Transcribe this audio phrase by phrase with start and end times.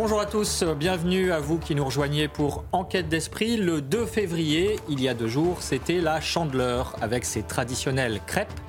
[0.00, 3.56] Bonjour à tous, bienvenue à vous qui nous rejoignez pour Enquête d'esprit.
[3.56, 8.60] Le 2 février, il y a deux jours, c'était la Chandeleur avec ses traditionnelles crêpes.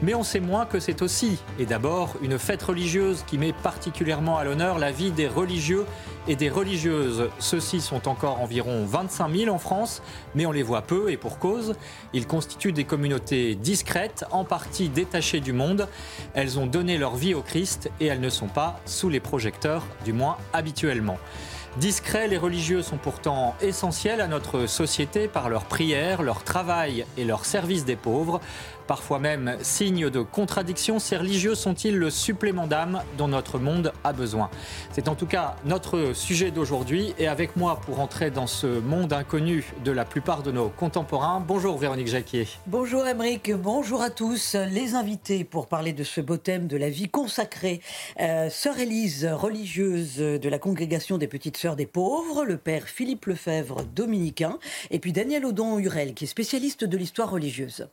[0.00, 4.38] Mais on sait moins que c'est aussi, et d'abord, une fête religieuse qui met particulièrement
[4.38, 5.86] à l'honneur la vie des religieux
[6.28, 7.28] et des religieuses.
[7.38, 10.02] Ceux-ci sont encore environ 25 000 en France,
[10.34, 11.74] mais on les voit peu et pour cause.
[12.12, 15.88] Ils constituent des communautés discrètes, en partie détachées du monde.
[16.34, 19.84] Elles ont donné leur vie au Christ et elles ne sont pas sous les projecteurs,
[20.04, 21.18] du moins habituellement.
[21.78, 27.24] Discrets, les religieux sont pourtant essentiels à notre société par leur prière, leur travail et
[27.26, 28.40] leur service des pauvres.
[28.86, 34.12] Parfois même signe de contradiction, ces religieux sont-ils le supplément d'âme dont notre monde a
[34.12, 34.48] besoin?
[34.92, 39.12] C'est en tout cas notre sujet d'aujourd'hui et avec moi pour entrer dans ce monde
[39.12, 41.42] inconnu de la plupart de nos contemporains.
[41.46, 42.46] Bonjour Véronique Jacquier.
[42.66, 44.54] Bonjour Émeric, bonjour à tous.
[44.54, 47.80] Les invités pour parler de ce beau thème de la vie consacrée.
[48.20, 53.26] Euh, Sœur Élise, religieuse de la congrégation des Petites Sœurs des Pauvres, le père Philippe
[53.26, 54.58] Lefebvre, dominicain,
[54.90, 57.88] et puis Daniel Audon-Hurel, qui est spécialiste de l'histoire religieuse.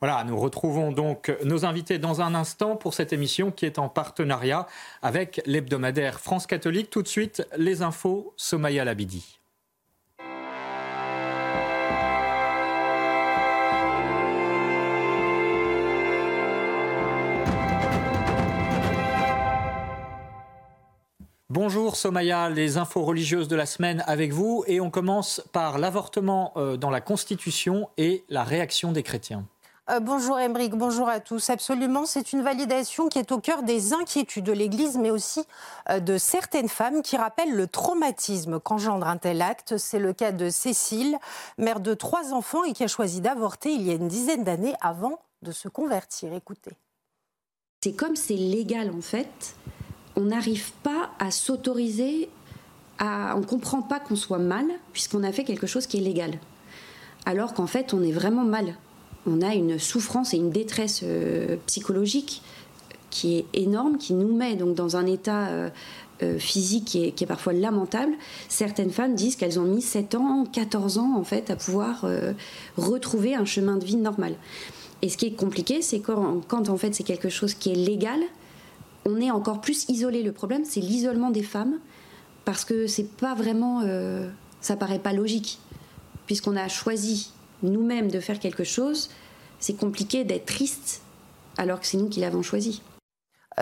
[0.00, 3.88] Voilà, nous retrouvons donc nos invités dans un instant pour cette émission qui est en
[3.88, 4.68] partenariat
[5.02, 6.88] avec l'hebdomadaire France catholique.
[6.88, 9.40] Tout de suite, les infos, Somaya Labidi.
[21.50, 26.52] Bonjour Somaya, les infos religieuses de la semaine avec vous et on commence par l'avortement
[26.56, 29.44] euh, dans la Constitution et la réaction des chrétiens.
[29.90, 31.48] Euh, bonjour Émeric, bonjour à tous.
[31.48, 35.44] Absolument, c'est une validation qui est au cœur des inquiétudes de l'Église, mais aussi
[35.88, 39.78] euh, de certaines femmes qui rappellent le traumatisme qu'engendre un tel acte.
[39.78, 41.16] C'est le cas de Cécile,
[41.56, 44.74] mère de trois enfants et qui a choisi d'avorter il y a une dizaine d'années
[44.82, 46.34] avant de se convertir.
[46.34, 46.72] Écoutez.
[47.82, 49.56] C'est comme c'est légal en fait,
[50.16, 52.28] on n'arrive pas à s'autoriser,
[52.98, 53.34] à...
[53.36, 56.38] on ne comprend pas qu'on soit mal puisqu'on a fait quelque chose qui est légal.
[57.24, 58.74] Alors qu'en fait on est vraiment mal
[59.28, 62.42] on a une souffrance et une détresse euh, psychologique
[63.10, 65.70] qui est énorme, qui nous met donc dans un état euh,
[66.22, 68.12] euh, physique qui est, parfois lamentable.
[68.48, 72.04] Certaines femmes disent qu'elles ont mis 7 ans, 14 ans en fait à pouvoir
[72.76, 74.34] retrouver un chemin de vie normal.
[75.00, 77.76] Et ce qui est compliqué, c'est quand, quand en fait c'est quelque chose qui est
[77.76, 78.18] légal,
[79.04, 80.22] on est encore plus isolé.
[80.22, 81.78] Le problème, c'est l'isolement des femmes
[82.44, 83.82] parce que c'est pas vraiment,
[84.60, 85.60] ça paraît pas logique,
[86.26, 87.30] puisqu'on a choisi
[87.62, 89.10] nous-mêmes de faire quelque chose,
[89.58, 91.02] c'est compliqué d'être triste
[91.56, 92.82] alors que c'est nous qui l'avons choisi.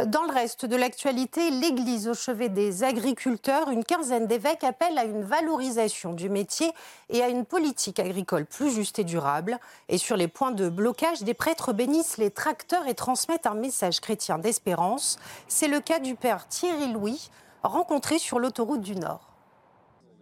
[0.05, 5.05] Dans le reste de l'actualité, l'Église au chevet des agriculteurs, une quinzaine d'évêques appellent à
[5.05, 6.71] une valorisation du métier
[7.09, 9.59] et à une politique agricole plus juste et durable.
[9.89, 14.01] Et sur les points de blocage, des prêtres bénissent les tracteurs et transmettent un message
[14.01, 15.19] chrétien d'espérance.
[15.49, 17.31] C'est le cas du père Thierry Louis,
[17.63, 19.26] rencontré sur l'autoroute du Nord.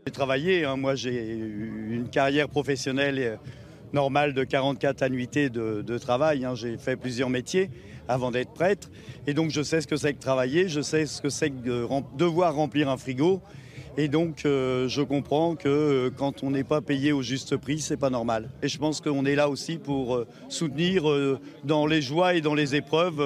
[0.06, 0.76] J'ai travaillé, hein.
[0.76, 3.38] moi j'ai une carrière professionnelle
[3.94, 6.44] normal de 44 annuités de, travail.
[6.44, 6.54] Hein.
[6.54, 7.70] J'ai fait plusieurs métiers
[8.06, 8.91] avant d'être prêtre.
[9.26, 11.87] Et donc je sais ce que c'est que travailler, je sais ce que c'est que
[12.19, 13.41] devoir remplir un frigo.
[13.97, 17.81] Et donc euh, je comprends que euh, quand on n'est pas payé au juste prix,
[17.81, 18.50] c'est pas normal.
[18.62, 21.04] Et je pense qu'on est là aussi pour euh, soutenir
[21.64, 23.22] dans les joies et dans les épreuves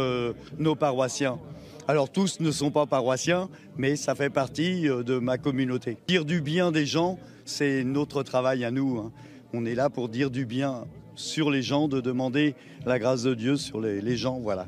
[0.58, 1.40] nos paroissiens.
[1.88, 5.96] Alors tous ne sont pas paroissiens, mais ça fait partie de ma communauté.
[6.06, 8.98] Dire du bien des gens, c'est notre travail à nous.
[8.98, 9.10] Hein
[9.54, 12.54] on est là pour dire du bien sur les gens, de demander
[12.84, 14.66] la grâce de Dieu sur les, gens, voilà.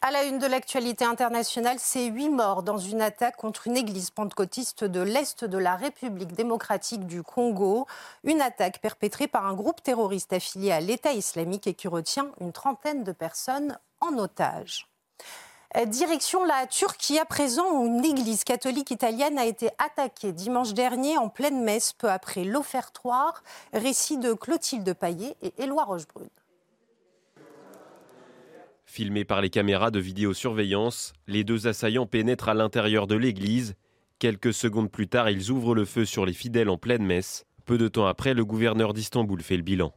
[0.00, 4.10] À la une de l'actualité internationale, c'est huit morts dans une attaque contre une église
[4.10, 7.86] pentecôtiste de l'Est de la République démocratique du Congo.
[8.24, 12.52] Une attaque perpétrée par un groupe terroriste affilié à l'État islamique et qui retient une
[12.52, 14.88] trentaine de personnes en otage.
[15.76, 20.72] Euh, direction la Turquie à présent, où une église catholique italienne a été attaquée dimanche
[20.72, 23.42] dernier en pleine messe, peu après l'offertoire.
[23.72, 26.28] Récit de Clotilde Paillet et Éloi Rochebrune.
[28.86, 33.74] Filmés par les caméras de vidéosurveillance, les deux assaillants pénètrent à l'intérieur de l'église.
[34.20, 37.78] Quelques secondes plus tard, ils ouvrent le feu sur les fidèles en pleine messe, Peu
[37.78, 39.92] de temps après, le gouverneur d'Istanbul fait le bilan.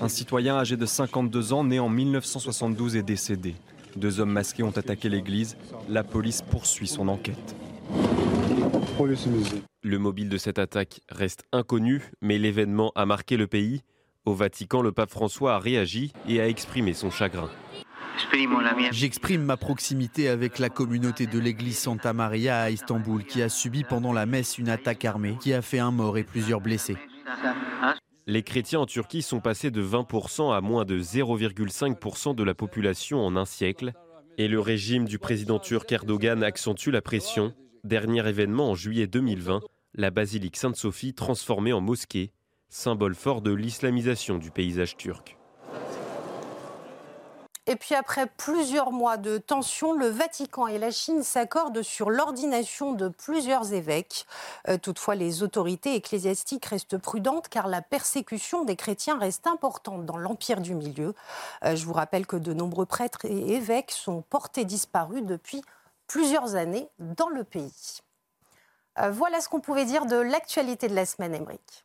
[0.00, 3.56] Un citoyen âgé de 52 ans, né en 1972, est décédé.
[3.96, 5.56] Deux hommes masqués ont attaqué l'église.
[5.88, 7.56] La police poursuit son enquête.
[9.82, 13.82] Le mobile de cette attaque reste inconnu, mais l'événement a marqué le pays.
[14.26, 17.48] Au Vatican, le pape François a réagi et a exprimé son chagrin.
[18.92, 23.84] J'exprime ma proximité avec la communauté de l'église Santa Maria à Istanbul qui a subi
[23.84, 26.96] pendant la messe une attaque armée qui a fait un mort et plusieurs blessés.
[28.26, 33.24] Les chrétiens en Turquie sont passés de 20% à moins de 0,5% de la population
[33.24, 33.92] en un siècle.
[34.38, 37.54] Et le régime du président turc Erdogan accentue la pression.
[37.82, 39.60] Dernier événement en juillet 2020,
[39.94, 42.32] la basilique Sainte-Sophie transformée en mosquée,
[42.68, 45.39] symbole fort de l'islamisation du paysage turc.
[47.70, 52.94] Et puis après plusieurs mois de tension, le Vatican et la Chine s'accordent sur l'ordination
[52.94, 54.26] de plusieurs évêques.
[54.68, 60.16] Euh, toutefois, les autorités ecclésiastiques restent prudentes car la persécution des chrétiens reste importante dans
[60.16, 61.14] l'Empire du Milieu.
[61.64, 65.62] Euh, je vous rappelle que de nombreux prêtres et évêques sont portés disparus depuis
[66.08, 68.00] plusieurs années dans le pays.
[68.98, 71.84] Euh, voilà ce qu'on pouvait dire de l'actualité de la semaine, Émeric.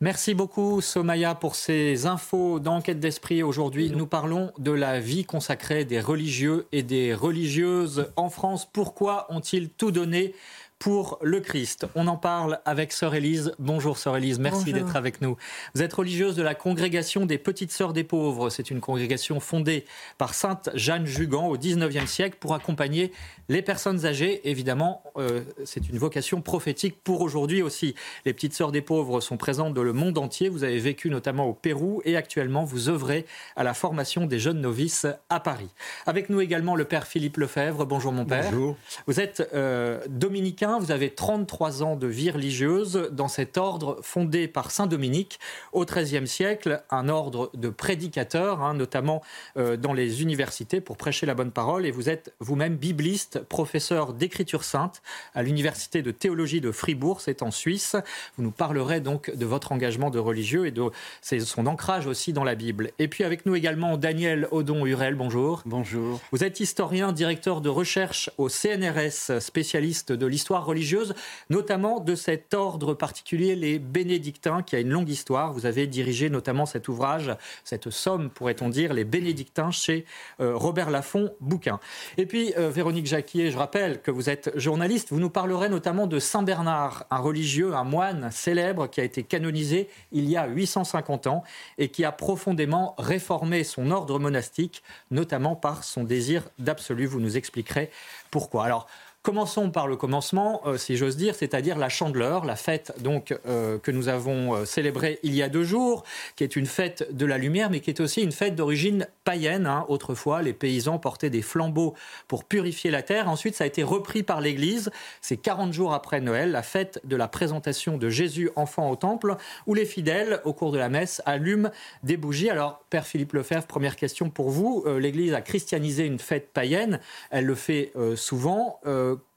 [0.00, 3.42] Merci beaucoup, Somaya, pour ces infos d'enquête d'esprit.
[3.42, 8.68] Aujourd'hui, nous parlons de la vie consacrée des religieux et des religieuses en France.
[8.70, 10.34] Pourquoi ont-ils tout donné
[10.78, 11.86] pour le Christ.
[11.94, 13.52] On en parle avec Sœur Élise.
[13.58, 15.36] Bonjour Sœur Élise, merci d'être avec nous.
[15.74, 18.50] Vous êtes religieuse de la congrégation des Petites Sœurs des Pauvres.
[18.50, 19.84] C'est une congrégation fondée
[20.18, 23.12] par Sainte Jeanne Jugan au XIXe siècle pour accompagner
[23.48, 24.48] les personnes âgées.
[24.48, 27.94] Évidemment, euh, c'est une vocation prophétique pour aujourd'hui aussi.
[28.24, 30.48] Les Petites Sœurs des Pauvres sont présentes dans le monde entier.
[30.48, 33.24] Vous avez vécu notamment au Pérou et actuellement vous œuvrez
[33.56, 35.70] à la formation des jeunes novices à Paris.
[36.06, 37.86] Avec nous également le Père Philippe Lefebvre.
[37.86, 38.50] Bonjour mon Père.
[38.50, 38.76] Bonjour.
[39.06, 44.48] Vous êtes euh, dominicain vous avez 33 ans de vie religieuse dans cet ordre fondé
[44.48, 45.38] par Saint Dominique
[45.72, 49.22] au XIIIe siècle, un ordre de prédicateurs, hein, notamment
[49.56, 51.86] euh, dans les universités pour prêcher la bonne parole.
[51.86, 55.02] Et vous êtes vous-même bibliste, professeur d'écriture sainte
[55.34, 57.96] à l'université de théologie de Fribourg, c'est en Suisse.
[58.36, 60.90] Vous nous parlerez donc de votre engagement de religieux et de
[61.22, 62.90] son ancrage aussi dans la Bible.
[62.98, 65.62] Et puis avec nous également Daniel Odon-Hurel, bonjour.
[65.64, 66.20] Bonjour.
[66.32, 71.14] Vous êtes historien, directeur de recherche au CNRS, spécialiste de l'histoire religieuse,
[71.50, 75.52] notamment de cet ordre particulier, les bénédictins, qui a une longue histoire.
[75.52, 80.04] Vous avez dirigé notamment cet ouvrage, cette somme, pourrait-on dire, les bénédictins chez
[80.40, 81.80] euh, Robert Laffont, bouquin.
[82.16, 86.06] Et puis, euh, Véronique Jacquier, je rappelle que vous êtes journaliste, vous nous parlerez notamment
[86.06, 90.46] de Saint Bernard, un religieux, un moine célèbre qui a été canonisé il y a
[90.46, 91.44] 850 ans
[91.78, 97.06] et qui a profondément réformé son ordre monastique, notamment par son désir d'absolu.
[97.06, 97.90] Vous nous expliquerez
[98.30, 98.64] pourquoi.
[98.64, 98.86] Alors,
[99.26, 103.76] Commençons par le commencement, euh, si j'ose dire, c'est-à-dire la Chandeleur, la fête donc euh,
[103.76, 106.04] que nous avons euh, célébrée il y a deux jours,
[106.36, 109.66] qui est une fête de la lumière, mais qui est aussi une fête d'origine païenne.
[109.66, 109.84] Hein.
[109.88, 111.94] Autrefois, les paysans portaient des flambeaux
[112.28, 113.28] pour purifier la terre.
[113.28, 114.92] Ensuite, ça a été repris par l'Église.
[115.22, 119.34] C'est 40 jours après Noël, la fête de la présentation de Jésus enfant au temple,
[119.66, 121.72] où les fidèles, au cours de la messe, allument
[122.04, 122.48] des bougies.
[122.48, 124.84] Alors, Père Philippe Lefebvre, première question pour vous.
[124.86, 127.00] L'Église a christianisé une fête païenne.
[127.32, 128.78] Elle le fait souvent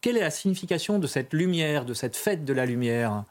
[0.02, 3.26] quelle est la signification de cette lumière, de cette fête de la lumière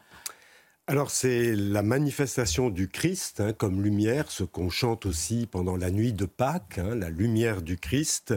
[0.91, 5.91] alors c'est la manifestation du Christ hein, comme lumière, ce qu'on chante aussi pendant la
[5.91, 8.33] nuit de Pâques, hein, la lumière du Christ.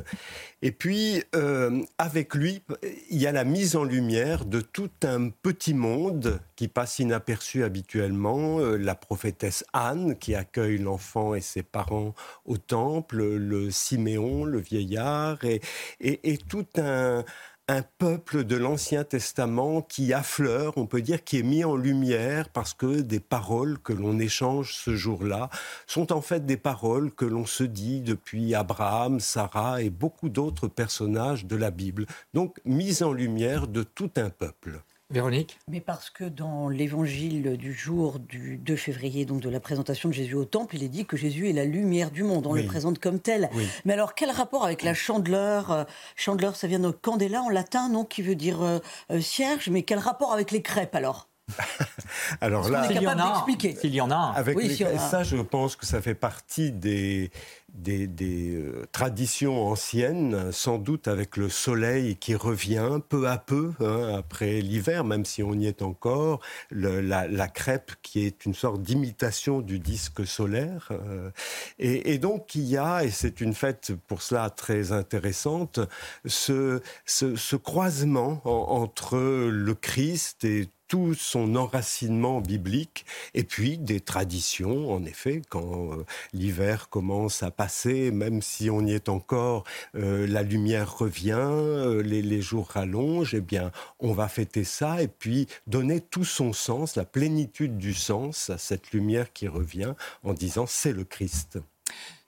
[0.61, 2.61] Et puis euh, avec lui,
[3.09, 7.63] il y a la mise en lumière de tout un petit monde qui passe inaperçu
[7.63, 8.59] habituellement.
[8.59, 12.13] Euh, la prophétesse Anne qui accueille l'enfant et ses parents
[12.43, 15.61] au temple, le Siméon, le vieillard, et,
[16.01, 17.23] et tout un
[17.71, 22.49] un peuple de l'Ancien Testament qui affleure, on peut dire, qui est mis en lumière
[22.49, 25.49] parce que des paroles que l'on échange ce jour-là
[25.87, 30.67] sont en fait des paroles que l'on se dit depuis Abraham, Sarah et beaucoup d'autres
[30.67, 32.07] personnages de la Bible.
[32.33, 34.81] Donc mise en lumière de tout un peuple.
[35.11, 35.59] Véronique?
[35.67, 40.13] Mais parce que dans l'évangile du jour du 2 février, donc de la présentation de
[40.13, 42.47] Jésus au temple, il est dit que Jésus est la lumière du monde.
[42.47, 43.49] On le présente comme tel.
[43.85, 45.83] Mais alors, quel rapport avec la chandeleur euh,
[46.15, 48.79] Chandeleur, ça vient de candela en latin, non Qui veut dire euh,
[49.11, 49.69] euh, cierge.
[49.69, 51.30] Mais quel rapport avec les crêpes alors?
[52.41, 53.45] Alors là, s'il y, en a,
[53.79, 54.33] s'il y en a.
[54.35, 54.57] Avec
[54.97, 57.31] ça, je pense que ça fait partie des,
[57.73, 64.15] des, euh, traditions anciennes, sans doute avec le soleil qui revient peu à peu hein,
[64.17, 66.39] après l'hiver, même si on y est encore,
[66.71, 70.89] la, crêpe qui est une sorte d'imitation du disque solaire.
[70.91, 71.31] Euh,
[71.79, 75.79] et, donc il y a, et c'est une fête pour cela très intéressante,
[76.25, 84.91] ce, ce, croisement entre le Christ et tout son enracinement biblique, et puis des traditions,
[84.91, 89.63] en effet, quand euh, l'hiver commence à passer, même si on y est encore,
[89.95, 93.71] euh, la lumière revient, euh, les, les, jours rallongent, eh bien,
[94.01, 98.57] on va fêter ça, et puis donner tout son sens, la plénitude du sens à
[98.57, 99.93] cette lumière qui revient,
[100.23, 101.57] en disant c'est le Christ.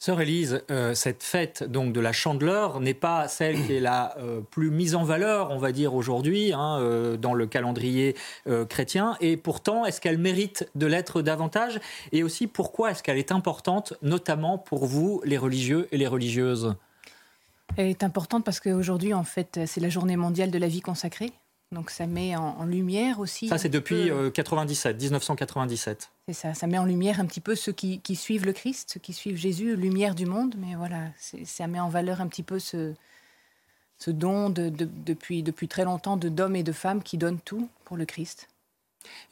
[0.06, 4.18] Sœur Élise, euh, cette fête donc de la Chandeleur n'est pas celle qui est la
[4.18, 8.14] euh, plus mise en valeur, on va dire aujourd'hui, hein, euh, dans le calendrier
[8.68, 9.16] chrétien.
[9.22, 11.80] Et pourtant, est-ce qu'elle mérite de l'être davantage?
[12.12, 16.76] Et aussi, pourquoi est-ce qu'elle est importante, notamment pour vous, les religieux et les religieuses?
[17.78, 21.32] Elle est importante parce qu'aujourd'hui, en fait, c'est la journée mondiale de la vie consacrée.
[21.74, 23.48] Donc ça met en, lumière aussi.
[23.48, 26.10] Ça, c'est depuis 97, 1997.
[26.28, 29.00] C'est ça, ça met en lumière un petit peu ceux qui, suivent le Christ, ceux
[29.00, 30.56] qui suivent Jésus, lumière du monde.
[30.58, 31.10] Mais voilà,
[31.46, 32.94] ça met en valeur un petit peu ce,
[33.98, 37.98] ce don de, depuis, depuis très longtemps d'hommes et de femmes qui donnent tout pour
[37.98, 38.48] le Christ.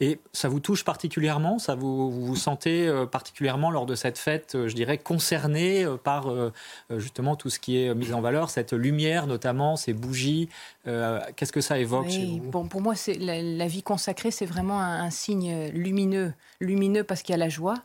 [0.00, 4.54] Et ça vous touche particulièrement Ça vous, vous, sentez euh, particulièrement lors de cette fête,
[4.54, 6.32] euh, je dirais, concerné euh, par
[6.90, 10.48] justement tout ce qui est mis en valeur, cette lumière notamment, ces bougies.
[10.84, 12.50] Qu'est-ce que ça évoque chez vous?
[12.50, 16.32] bon, Pour moi, la, la, vie consacrée, c'est vraiment un, signe lumineux.
[16.60, 17.76] Lumineux parce qu'il y a la joie.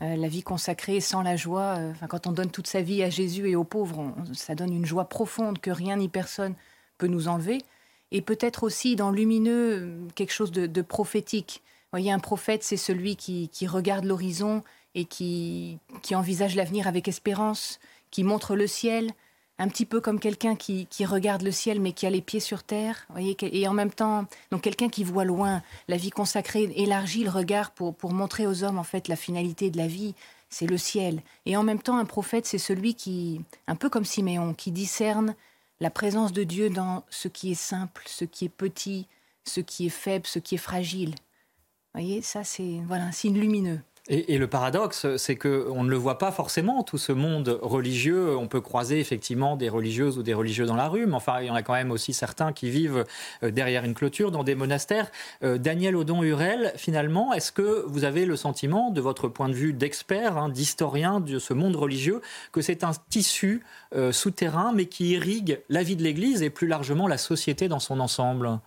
[0.00, 3.56] la vie consacrée sans la joie, quand on donne toute sa vie à Jésus et
[3.56, 6.54] aux pauvres, ça donne une joie profonde que rien ni personne
[6.98, 7.62] peut nous enlever
[8.12, 11.62] et peut-être aussi dans lumineux quelque chose de, prophétique.
[11.64, 14.62] Vous voyez, un prophète, c'est celui qui, regarde l'horizon
[14.94, 17.78] et qui, qui envisage l'avenir avec espérance,
[18.10, 19.12] qui montre le ciel,
[19.58, 22.62] un petit peu comme quelqu'un qui, regarde le ciel mais qui a les pieds sur
[22.62, 23.06] terre.
[23.10, 27.30] Voyez, et en même temps, donc quelqu'un qui voit loin, la vie consacrée élargit le
[27.30, 30.14] regard pour, pour montrer aux hommes en fait la finalité de la vie,
[30.48, 31.22] c'est le ciel.
[31.46, 35.34] Et en même temps, un prophète, c'est celui qui, un peu comme Siméon, qui discerne
[35.80, 39.08] la présence de Dieu dans ce qui est simple, ce qui est petit,
[39.44, 41.10] ce qui est faible, ce qui est fragile.
[41.10, 43.80] Vous voyez, ça c'est voilà un signe lumineux.
[44.12, 48.36] Et, le paradoxe, c'est qu'on ne le voit pas forcément, tout ce monde religieux.
[48.36, 51.46] On peut croiser effectivement des religieuses ou des religieux dans la rue, mais enfin, il
[51.46, 53.04] y en a quand même aussi certains qui vivent
[53.44, 55.12] euh, derrière une clôture dans des monastères.
[55.44, 59.72] Euh, Daniel Odon-Hurel, finalement, est-ce que vous avez le sentiment, de votre point de vue
[59.72, 63.62] d'expert, hein, d'historien de ce monde religieux, que c'est un tissu
[63.94, 67.78] euh, souterrain, mais qui irrigue la vie de l'Église et plus largement la société dans
[67.78, 68.58] son ensemble?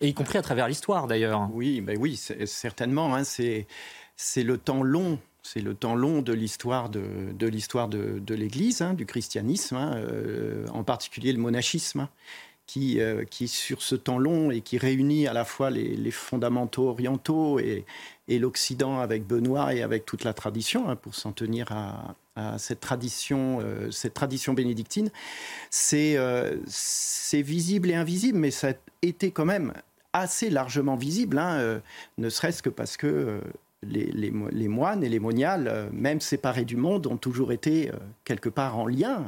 [0.00, 1.48] Et y compris à travers l'histoire d'ailleurs.
[1.52, 3.16] Oui, ben oui, certainement.
[3.16, 3.66] Hein, c'est
[4.16, 8.94] c'est le temps long c'est le temps long de l'histoire de, l'histoire de, l'Église, hein,
[8.94, 12.08] du christianisme, hein, euh, en particulier le monachisme, hein,
[12.66, 16.88] qui, euh, qui sur ce temps long et qui réunit à la fois les, fondamentaux
[16.88, 17.84] orientaux et,
[18.28, 22.16] l'Occident avec Benoît et avec toute la tradition, pour s'en tenir à,
[22.58, 25.10] cette tradition, euh, cette tradition bénédictine,
[25.70, 26.18] c'est
[26.66, 29.72] c'est visible et invisible, mais ça a été quand même
[30.12, 31.40] assez largement visible,
[32.18, 33.40] ne serait-ce que parce que
[33.90, 38.48] les, moines et les moniales, euh, même séparés du monde, ont toujours été euh, quelque
[38.48, 39.24] part en lien,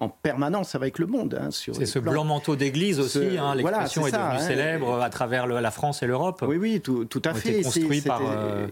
[0.00, 1.38] en, permanence avec le monde.
[1.40, 4.38] Hein, c'est ce blanc manteau d'église aussi, hein, l'expression est, devenue hein.
[4.38, 6.44] célèbre à travers la France et l'Europe.
[6.46, 7.62] Oui, oui, tout, à fait.
[7.62, 8.66] Construit par, euh,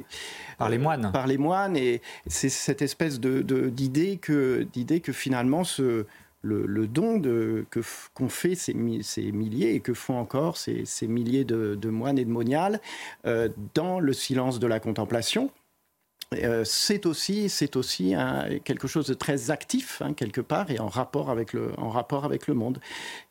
[0.59, 1.11] par les moines.
[1.13, 4.67] Par les moines, et c'est cette espèce d'idée que,
[5.03, 6.07] que finalement ce
[6.43, 7.21] le, don
[8.15, 12.81] qu'ont fait ces, milliers et que font encore ces, milliers de, moines et de moniales
[13.27, 15.51] euh, dans le silence de la contemplation.
[16.37, 18.15] Euh, c'est aussi, c'est aussi
[18.63, 22.25] quelque chose de très actif hein, quelque part et en rapport avec le, en rapport
[22.25, 22.81] avec le monde.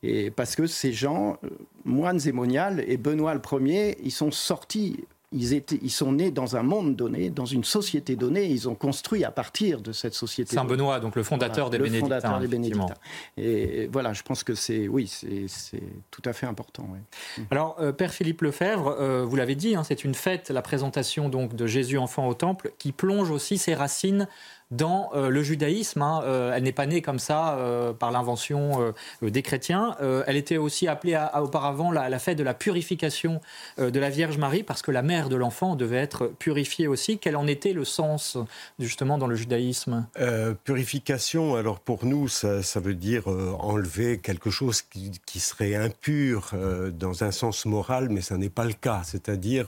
[0.04, 1.50] Et parce que ces gens, euh,
[1.86, 6.31] moines et moniales et Benoît le Ier, ils sont sortis ils, étaient, ils sont nés
[6.31, 10.15] dans un monde donné, dans une société donnée, ils ont construit à partir de cette
[10.15, 10.55] société.
[10.55, 12.15] Saint Benoît, donc le fondateur des le Bénédictins.
[12.15, 12.95] Fondateur des Bénédictins.
[13.38, 16.88] Et voilà, je pense que c'est, oui, c'est tout à fait important.
[17.51, 21.29] Alors, euh, Père Philippe Lefebvre, euh, vous l'avez dit, hein, c'est une fête, la présentation
[21.29, 24.27] donc de Jésus enfant au temple, qui plonge aussi ses racines
[24.72, 26.02] dans euh, le judaïsme.
[26.02, 26.22] Hein.
[26.26, 29.96] Euh, elle n'est pas née comme ça euh, par l'invention des chrétiens.
[30.28, 33.42] elle était aussi appelée auparavant la, fête de la purification
[33.78, 37.18] de la Vierge Marie parce que la mère de l'enfant devait être purifiée aussi.
[37.18, 38.38] Quel en était le sens
[38.80, 40.08] justement dans le judaïsme?
[40.64, 46.52] Purification, alors pour nous, ça, veut dire enlever quelque chose qui, serait impur
[46.94, 49.02] dans un sens moral, mais ça n'est pas le cas.
[49.04, 49.68] C'est-à-dire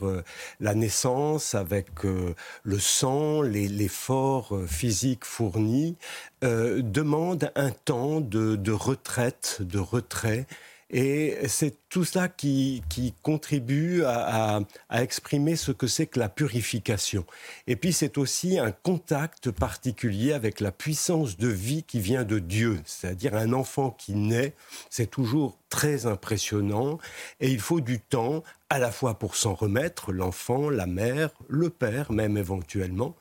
[0.60, 5.96] la naissance avec le sang, l'effort physique physique fournie
[6.44, 10.46] euh, demande un temps de, retraite, de retrait.
[10.90, 12.82] Et c'est tout cela qui,
[13.22, 17.26] contribue à, exprimer ce que c'est que la purification.
[17.66, 22.38] Et puis c'est aussi un contact particulier avec la puissance de vie qui vient de
[22.38, 24.54] Dieu, c'est-à-dire un enfant qui naît,
[24.88, 26.98] c'est toujours très impressionnant
[27.40, 31.68] et il faut du temps à la fois pour s'en remettre, l'enfant, la mère, le
[31.68, 33.14] père même éventuellement,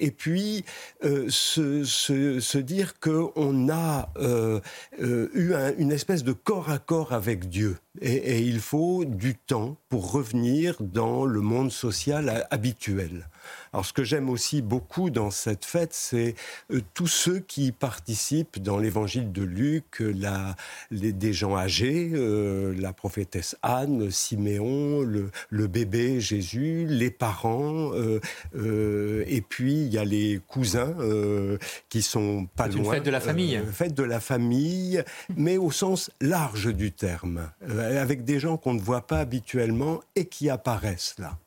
[0.00, 0.64] et puis
[1.04, 4.60] euh, se, dire qu'on a euh,
[5.00, 7.76] euh, eu un, une espèce de corps à corps avec Dieu.
[8.00, 13.28] Et, il faut du temps pour revenir dans le monde social habituel.
[13.72, 16.34] Alors ce que j'aime aussi beaucoup dans cette fête, c'est
[16.70, 20.56] euh, tous ceux qui participent dans l'évangile de Luc, la,
[20.90, 27.92] les, des gens âgés, euh, la prophétesse Anne, Siméon, le, le bébé Jésus, les parents,
[27.92, 28.20] euh,
[28.54, 32.84] euh et puis il y a les cousins euh, qui sont pas loin.
[32.84, 33.60] Une fête de la famille.
[33.72, 35.02] fête de la famille,
[35.36, 40.26] mais au sens large du terme, avec des gens qu'on ne voit pas habituellement et
[40.26, 41.38] qui apparaissent là.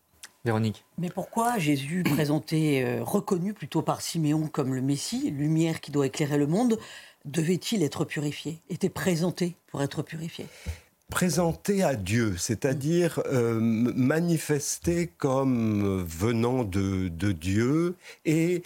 [0.46, 0.86] Véronique.
[0.98, 6.08] Mais pourquoi Jésus, présenté, euh, reconnu plutôt par Siméon comme le Messie, lumière qui doit
[6.08, 6.80] éclairer le monde,
[7.26, 10.46] devait-il être purifié Était présenté pour être purifié?
[11.10, 18.64] Présenté à Dieu, c'est-à-dire euh, manifesté comme venant de, de Dieu et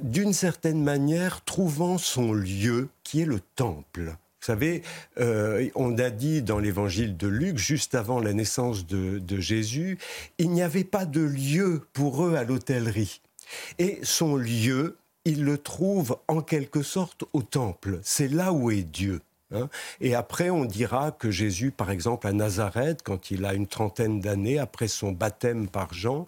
[0.00, 4.16] d'une certaine manière trouvant son lieu qui est le temple.
[4.40, 4.82] Vous savez,
[5.18, 9.98] euh, on a dit dans l'évangile de Luc, juste avant la naissance de, de Jésus,
[10.38, 13.20] il n'y avait pas de lieu pour eux à l'hôtellerie.
[13.78, 18.00] Et son lieu, il le trouve en quelque sorte au temple.
[18.02, 19.20] C'est là où est Dieu.
[19.52, 19.68] Hein.
[20.00, 24.20] Et après, on dira que Jésus, par exemple, à Nazareth, quand il a une trentaine
[24.20, 26.26] d'années, après son baptême par Jean,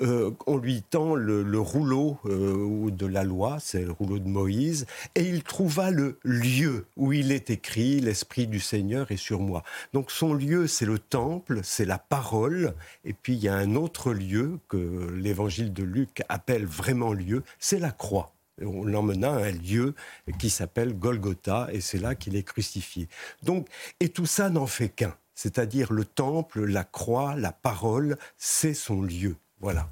[0.00, 4.28] euh, on lui tend le, le rouleau euh, de la loi, c'est le rouleau de
[4.28, 9.40] Moïse, et il trouva le lieu où il est écrit L'Esprit du Seigneur est sur
[9.40, 9.62] moi.
[9.92, 12.74] Donc son lieu, c'est le temple, c'est la parole,
[13.04, 17.42] et puis il y a un autre lieu que l'évangile de Luc appelle vraiment lieu,
[17.58, 19.94] c'est la croix on l'emmena à un lieu
[20.38, 23.08] qui s'appelle Golgotha, et c'est là qu'il est crucifié.
[23.42, 23.68] Donc,
[24.00, 29.02] et tout ça n'en fait qu'un, c'est-à-dire le temple, la croix, la parole, c'est son
[29.02, 29.36] lieu.
[29.60, 29.88] Voilà.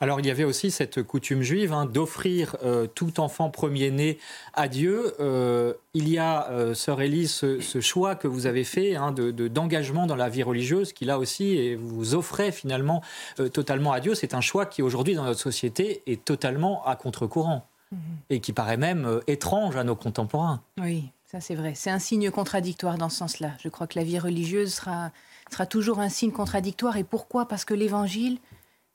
[0.00, 4.18] Alors il y avait aussi cette coutume juive hein, d'offrir euh, tout enfant premier-né
[4.52, 5.14] à Dieu.
[5.20, 9.12] Euh, il y a, euh, sœur Élise, ce, ce, choix que vous avez fait hein,
[9.12, 13.02] d'engagement de, dans la vie religieuse, qui là aussi et vous offrez finalement
[13.40, 14.14] euh, totalement à Dieu.
[14.14, 17.66] C'est un choix qui aujourd'hui dans notre société est totalement à contre-courant
[18.30, 20.62] et qui paraît même euh, étrange à nos contemporains.
[20.80, 21.74] Oui, ça c'est vrai.
[21.74, 23.52] C'est un signe contradictoire dans ce sens-là.
[23.62, 25.10] Je crois que la vie religieuse sera,
[25.50, 26.96] sera toujours un signe contradictoire.
[26.96, 27.46] Et pourquoi?
[27.48, 28.38] Parce que l'Évangile,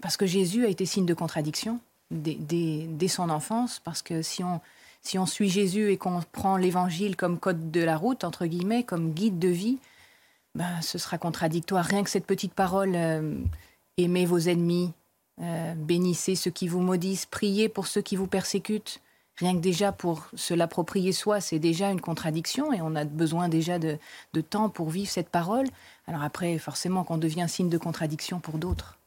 [0.01, 1.79] parce que Jésus a été signe de contradiction
[2.11, 4.61] dès, dès, dès son enfance, parce que si on,
[5.01, 8.83] si on suit Jésus et qu'on prend l'Évangile comme code de la route, entre guillemets,
[8.83, 9.77] comme guide de vie,
[10.55, 11.85] ben, ce sera contradictoire.
[11.85, 13.35] Rien que cette petite parole, euh,
[13.97, 14.91] aimez vos ennemis,
[15.41, 18.99] euh, bénissez ceux qui vous maudissent, priez pour ceux qui vous persécutent.
[19.37, 23.47] Rien que déjà pour se l'approprier soi, c'est déjà une contradiction et on a besoin
[23.47, 23.97] déjà de,
[24.33, 25.67] de temps pour vivre cette parole.
[26.07, 28.98] Alors après, forcément, qu'on devient signe de contradiction pour d'autres.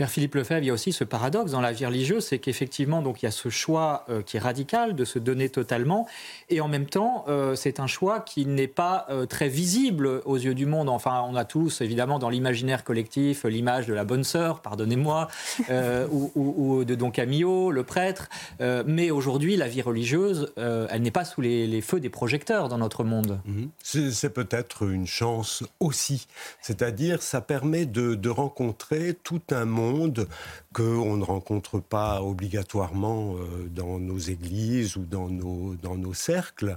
[0.00, 3.02] Père Philippe Lefebvre, il y a aussi ce paradoxe dans la vie religieuse, c'est qu'effectivement,
[3.02, 6.08] donc il y a ce choix euh, qui est radical de se donner totalement,
[6.48, 10.38] et en même temps, euh, c'est un choix qui n'est pas euh, très visible aux
[10.38, 10.88] yeux du monde.
[10.88, 15.28] Enfin, on a tous, évidemment, dans l'imaginaire collectif, l'image de la bonne sœur, pardonnez-moi,
[16.10, 18.30] ou, de Don Camillo, le prêtre.
[18.58, 23.04] Mais aujourd'hui, la vie religieuse, elle n'est pas sous les, feux des projecteurs dans notre
[23.04, 23.38] monde.
[23.44, 23.66] Mmh.
[23.82, 26.26] C'est peut-être une chance aussi.
[26.62, 30.26] C'est-à-dire, ça permet de rencontrer tout un monde monde
[30.72, 36.76] qu'on ne rencontre pas obligatoirement euh, dans nos églises ou dans nos, dans nos cercles.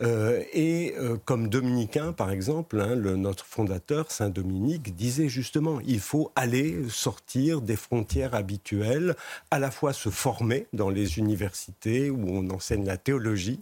[0.00, 6.00] Euh, et euh, comme dominicain, par exemple, hein, notre fondateur, Saint Dominique, disait justement, il
[6.00, 9.14] faut aller sortir des frontières habituelles,
[9.50, 13.60] à la fois se former dans les universités où on enseigne la théologie,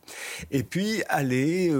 [0.50, 1.72] et puis aller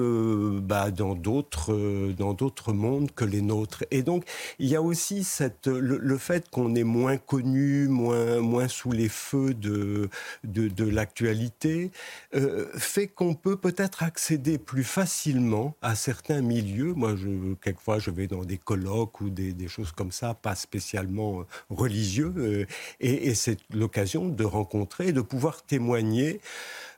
[0.63, 1.73] bah, dans d'autres
[2.13, 3.85] dans d'autres mondes que les nôtres.
[3.91, 4.25] Et donc,
[4.59, 8.93] il y a aussi cette, le, le fait qu'on est moins connu, moins, moins sous
[8.93, 10.09] les feux de,
[10.45, 11.91] de, l'actualité,
[12.35, 16.95] euh, fait qu'on peut peut-être accéder plus facilement à certains milieux.
[16.95, 21.45] Moi, je, quelquefois, je vais dans des colloques ou des, choses comme ça, pas spécialement
[21.71, 22.67] religieux, euh,
[23.01, 26.41] et, et c'est l'occasion de rencontrer, de pouvoir témoigner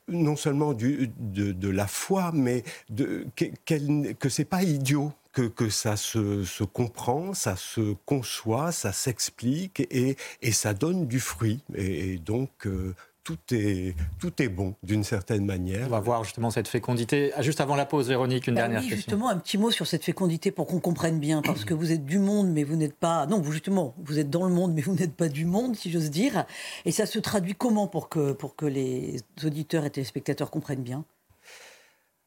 [0.09, 2.63] non seulement de, la foi, mais
[2.97, 9.81] que, que c'est pas idiot que, que ça se, comprend, ça se conçoit, ça s'explique
[9.91, 11.63] et, et, ça donne du fruit.
[11.75, 15.87] Et, et donc, euh, tout est, tout est bon d'une certaine manière.
[15.87, 17.33] On va voir justement cette fécondité.
[17.35, 19.13] Ah, juste avant la pause, Véronique, une bah dernière oui, question.
[19.13, 22.05] Justement, un petit mot sur cette fécondité pour qu'on comprenne bien, parce que vous êtes
[22.05, 23.27] du monde, mais vous n'êtes pas.
[23.27, 25.91] Non, vous justement, vous êtes dans le monde, mais vous n'êtes pas du monde, si
[25.91, 26.45] j'ose dire.
[26.85, 31.05] Et ça se traduit comment pour que, pour que les auditeurs et téléspectateurs comprennent bien?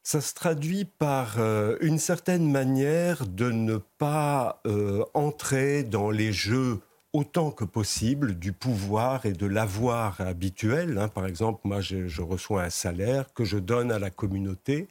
[0.02, 6.32] Ça se traduit par euh, une certaine manière de ne pas euh, entrer dans les
[6.32, 6.80] jeux
[7.18, 11.00] autant que possible du pouvoir et de l'avoir habituel.
[11.00, 11.08] Hein.
[11.08, 14.88] Par exemple, moi, je, reçois un salaire que je donne à la communauté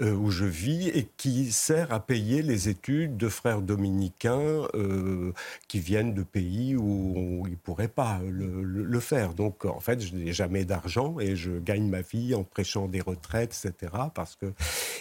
[0.00, 5.32] euh, où je vis et qui sert à payer les études de frères dominicains euh,
[5.66, 9.34] qui viennent de pays où, ils ne pourraient pas le, faire.
[9.34, 13.00] Donc, en fait, je n'ai jamais d'argent et je gagne ma vie en prêchant des
[13.00, 13.92] retraites, etc.
[14.14, 14.46] Parce que...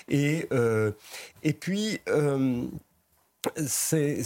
[0.10, 0.92] et, euh,
[1.44, 2.00] et puis
[3.66, 4.22] c'est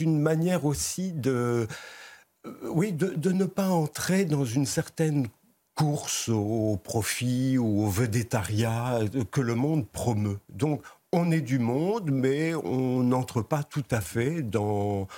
[0.00, 1.66] une manière aussi de,
[2.46, 5.28] euh, oui, de, ne pas entrer dans une certaine
[5.74, 10.38] course au profit ou au vedettariat que le monde promeut.
[10.48, 10.82] Donc,
[11.12, 15.08] on est du monde, mais on n'entre pas tout à fait dans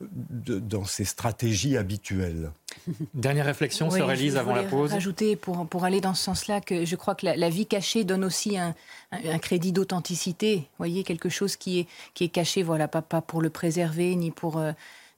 [0.00, 2.50] dans ses stratégies habituelles.
[3.14, 4.92] Dernière réflexion, oui, Elise, avant la pause.
[4.92, 8.24] Rajouter pour, pour aller dans ce sens-là que je crois que la, vie cachée donne
[8.24, 8.74] aussi un,
[9.12, 10.56] un, crédit d'authenticité.
[10.56, 14.14] Vous voyez, quelque chose qui est, qui est caché, voilà, pas, pas pour le préserver,
[14.16, 14.72] ni pour, euh,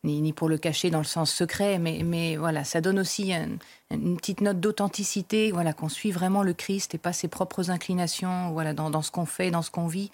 [0.05, 3.33] ni, ni, pour le cacher dans le sens secret, mais, mais voilà, ça donne aussi
[3.91, 8.53] une petite note d'authenticité, voilà, qu'on suit vraiment le Christ et pas ses propres inclinations,
[8.53, 10.11] voilà, dans, dans ce qu'on fait, dans ce qu'on vit.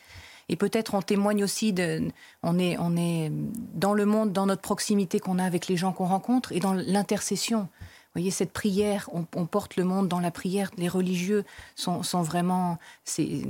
[0.49, 2.09] Et peut-être on témoigne aussi de,
[2.43, 3.31] on est, on est
[3.75, 6.75] dans le monde, dans notre proximité qu'on a avec les gens qu'on rencontre et dans
[6.75, 7.61] l'intercession.
[7.61, 10.71] Vous voyez, cette prière, on, porte le monde dans la prière.
[10.77, 11.45] Les religieux
[11.77, 13.47] sont, sont vraiment cette,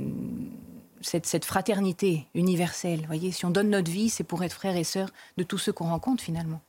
[1.25, 3.03] cette, fraternité universelle.
[3.07, 5.73] Voyez, si on donne notre vie, c'est pour être frères et sœurs de tous ceux
[5.73, 6.61] qu'on rencontre finalement.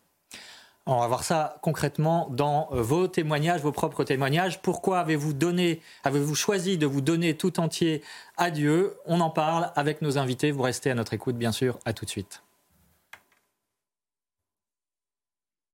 [0.87, 4.61] On va voir ça concrètement dans euh, vos témoignages, vos propres témoignages.
[4.61, 8.03] Pourquoi avez-vous donné, avez-vous choisi de vous donner tout entier
[8.37, 8.94] à Dieu?
[9.07, 10.51] On en parle avec nos invités.
[10.51, 11.79] Vous restez à notre écoute, bien sûr.
[11.87, 12.42] À tout de suite.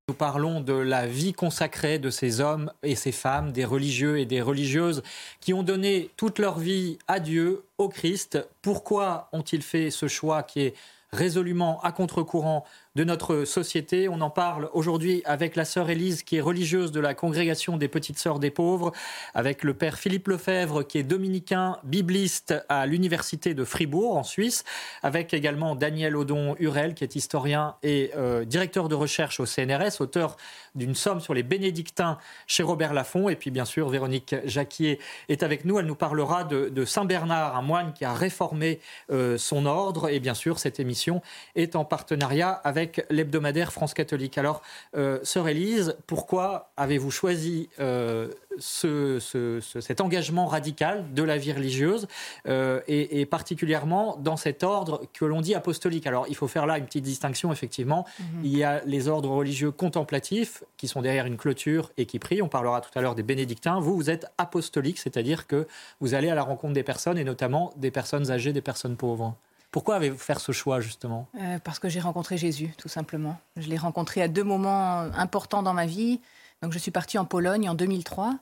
[0.09, 4.27] Nous parlons de la vie consacrée de ces hommes et ces femmes, des religieux et
[4.27, 5.03] des religieuses
[5.41, 8.39] qui ont donné toute leur vie à Dieu, au Christ.
[8.63, 10.75] Pourquoi ont-ils fait ce choix qui est
[11.13, 12.65] résolument à contre-courant
[13.01, 14.11] de notre société.
[14.11, 17.89] On en parle aujourd'hui avec la sœur Élise, qui est religieuse de la congrégation des
[17.89, 18.93] Petites Sœurs des Pauvres,
[19.33, 24.65] avec le père Philippe Lefebvre, qui est dominicain bibliste à l'université de Fribourg, en Suisse,
[25.03, 30.01] avec également Daniel Odon Hurel, qui est historien et euh, directeur de recherche au CNRS,
[30.01, 30.37] auteur
[30.75, 33.31] d'une somme sur les bénédictins chez Robert Laffont.
[33.31, 34.99] Et puis, bien sûr, Véronique Jacquier
[35.31, 35.79] est avec nous.
[35.79, 38.79] Elle nous parlera de, Saint Bernard, un moine qui a réformé
[39.11, 40.11] euh, son ordre.
[40.11, 41.23] Et bien sûr, cette émission
[41.57, 44.39] est en partenariat avec avec l'hebdomadaire France catholique.
[44.39, 44.63] Alors,
[44.97, 52.09] euh, sœur Élise, pourquoi avez-vous choisi euh, cet engagement radical de la vie religieuse
[52.49, 56.07] euh, et, particulièrement dans cet ordre que l'on dit apostolique?
[56.07, 58.07] Alors, il faut faire là une petite distinction, effectivement.
[58.19, 58.27] Mhm.
[58.45, 62.43] Il y a les ordres religieux contemplatifs qui sont derrière une clôture et qui prient.
[62.43, 63.79] On parlera tout à l'heure des bénédictins.
[63.81, 65.67] Vous, vous êtes apostolique, c'est-à-dire que
[66.01, 69.37] vous allez à la rencontre des personnes et notamment des personnes âgées, des personnes pauvres.
[69.71, 71.29] Pourquoi avez-vous fait ce choix, justement?
[71.41, 73.39] Euh, Parce que j'ai rencontré Jésus, tout simplement.
[73.57, 76.21] Je l'ai rencontré à deux moments importants dans ma vie.
[76.63, 78.35] Donc, je suis partie en Pologne en 2003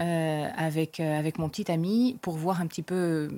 [0.00, 3.30] euh, avec, euh, avec mon petit ami pour voir un petit peu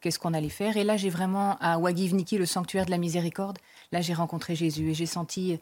[0.00, 0.76] qu'est-ce qu'on allait faire.
[0.76, 3.58] Et là, j'ai vraiment, à Wagivniki, le sanctuaire de la miséricorde,
[3.90, 5.58] là, j'ai rencontré Jésus et j'ai senti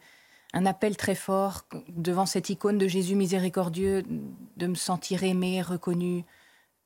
[0.53, 4.03] un appel très fort devant cette icône de Jésus miséricordieux,
[4.57, 6.25] de me sentir aimé, reconnu,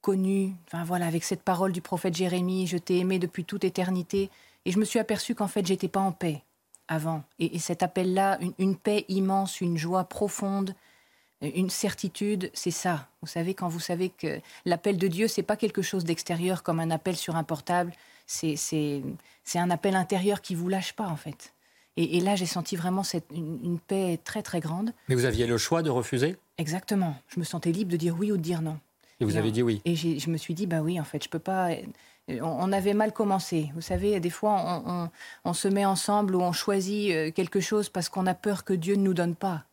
[0.08, 4.30] connu, enfin voilà, avec cette parole du prophète Jérémie, je t'ai aimé depuis toute éternité,
[4.64, 6.44] et je me suis aperçu qu'en fait j'étais pas en paix
[6.88, 7.26] avant.
[7.40, 10.74] Et, cet appel-là, une, paix immense, une joie profonde,
[11.42, 13.10] une certitude, c'est ça.
[13.22, 16.80] Vous savez, quand vous savez que l'appel de Dieu, c'est pas quelque chose d'extérieur comme
[16.80, 17.92] un appel sur un portable,
[18.28, 18.64] c'est
[19.56, 21.54] un appel intérieur qui vous lâche pas en fait.
[21.98, 24.94] Et, là, j'ai senti vraiment cette, une paix très très grande.
[25.10, 26.38] Mais vous aviez le choix de refuser?
[26.60, 27.18] Exactement.
[27.28, 28.80] Je me sentais libre de dire oui ou de dire non.
[29.20, 29.82] Et vous avez dit oui.
[29.86, 31.70] Et je me suis dit, bah oui, en fait, je peux pas.
[32.30, 33.72] On avait mal commencé.
[33.74, 35.10] Vous savez, des fois,
[35.46, 38.74] on, se met ensemble ou on choisit euh, quelque chose parce qu'on a peur que
[38.74, 39.64] Dieu ne nous donne pas.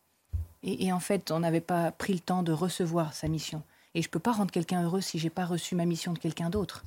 [0.63, 3.63] Et, en fait, on n'avait pas pris le temps de recevoir sa mission.
[3.95, 6.49] Et je peux pas rendre quelqu'un heureux si j'ai pas reçu ma mission de quelqu'un
[6.49, 6.85] d'autre.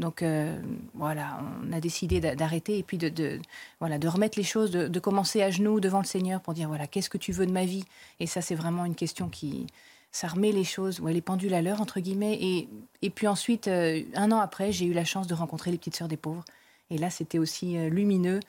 [0.00, 0.58] Donc euh,
[0.94, 3.38] voilà, on a décidé d'arrêter et puis de,
[3.80, 6.68] voilà, de remettre les choses, de, de, commencer à genoux devant le Seigneur pour dire
[6.68, 7.84] voilà, qu'est-ce que tu veux de ma vie?
[8.18, 9.66] Et ça, c'est vraiment une question qui,
[10.12, 12.38] ça remet les choses, ouais, les pendules à l'heure, entre guillemets.
[12.40, 12.68] Et,
[13.02, 15.96] et puis ensuite, euh, un an après, j'ai eu la chance de rencontrer les petites
[15.96, 16.44] sœurs des pauvres.
[16.90, 18.40] Et là, c'était aussi lumineux.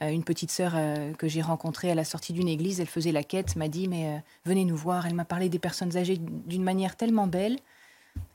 [0.00, 0.72] une petite sœur
[1.18, 4.22] que j'ai rencontrée à la sortie d'une église, elle faisait la quête, m'a dit mais
[4.46, 5.06] venez nous voir.
[5.06, 7.58] Elle m'a parlé des personnes âgées d'une manière tellement belle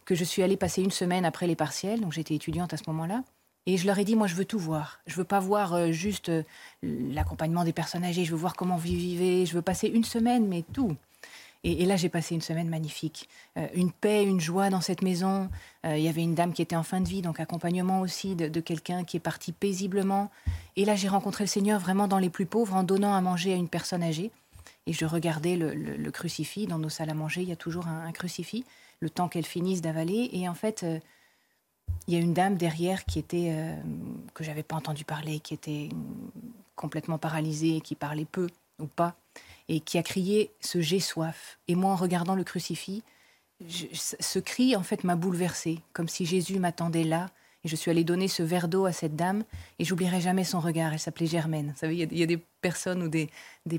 [0.06, 2.84] que je suis allée passer une semaine après les partiels, donc j'étais étudiante à ce
[2.88, 3.24] moment-là.
[3.68, 5.00] Et je leur ai dit, moi, je veux tout voir.
[5.08, 6.44] Je veux pas voir euh, juste euh,
[6.84, 8.24] l'accompagnement des personnes âgées.
[8.24, 9.48] Je veux voir comment vous vivez.
[9.48, 10.96] Je veux passer une semaine, mais tout.
[11.68, 13.28] Et, là, j'ai passé une semaine magnifique.
[13.58, 15.50] Euh, une paix, une joie dans cette maison.
[15.84, 18.60] Il y avait une dame qui était en fin de vie, donc accompagnement aussi de,
[18.60, 20.32] quelqu'un qui est parti paisiblement.
[20.76, 23.54] Et là, j'ai rencontré le Seigneur vraiment dans les plus pauvres en donnant à manger
[23.54, 24.32] à une personne âgée.
[24.88, 26.66] Et je regardais le, crucifix.
[26.66, 28.64] Dans nos salles à manger, il y a toujours un, crucifix.
[29.00, 30.30] Le temps qu'elle finisse d'avaler.
[30.34, 30.86] Et en fait
[32.08, 33.76] il y a une dame derrière qui était euh,
[34.34, 35.90] que j'avais pas entendu parler, qui était
[36.76, 38.48] complètement paralysée, qui parlait peu
[38.80, 39.16] ou pas,
[39.68, 41.58] et qui a crié ce j'ai soif.
[41.68, 43.04] Et moi, en regardant le crucifix,
[43.70, 47.30] ce cri en fait m'a bouleversée, comme si Jésus m'attendait là.
[47.64, 49.44] Et je suis allée donner ce verre d'eau à cette dame,
[49.80, 50.94] et j'oublierai jamais son regard.
[50.94, 51.72] Elle s'appelait Germaine.
[51.72, 53.30] Vous savez, il y, a des personnes ou des,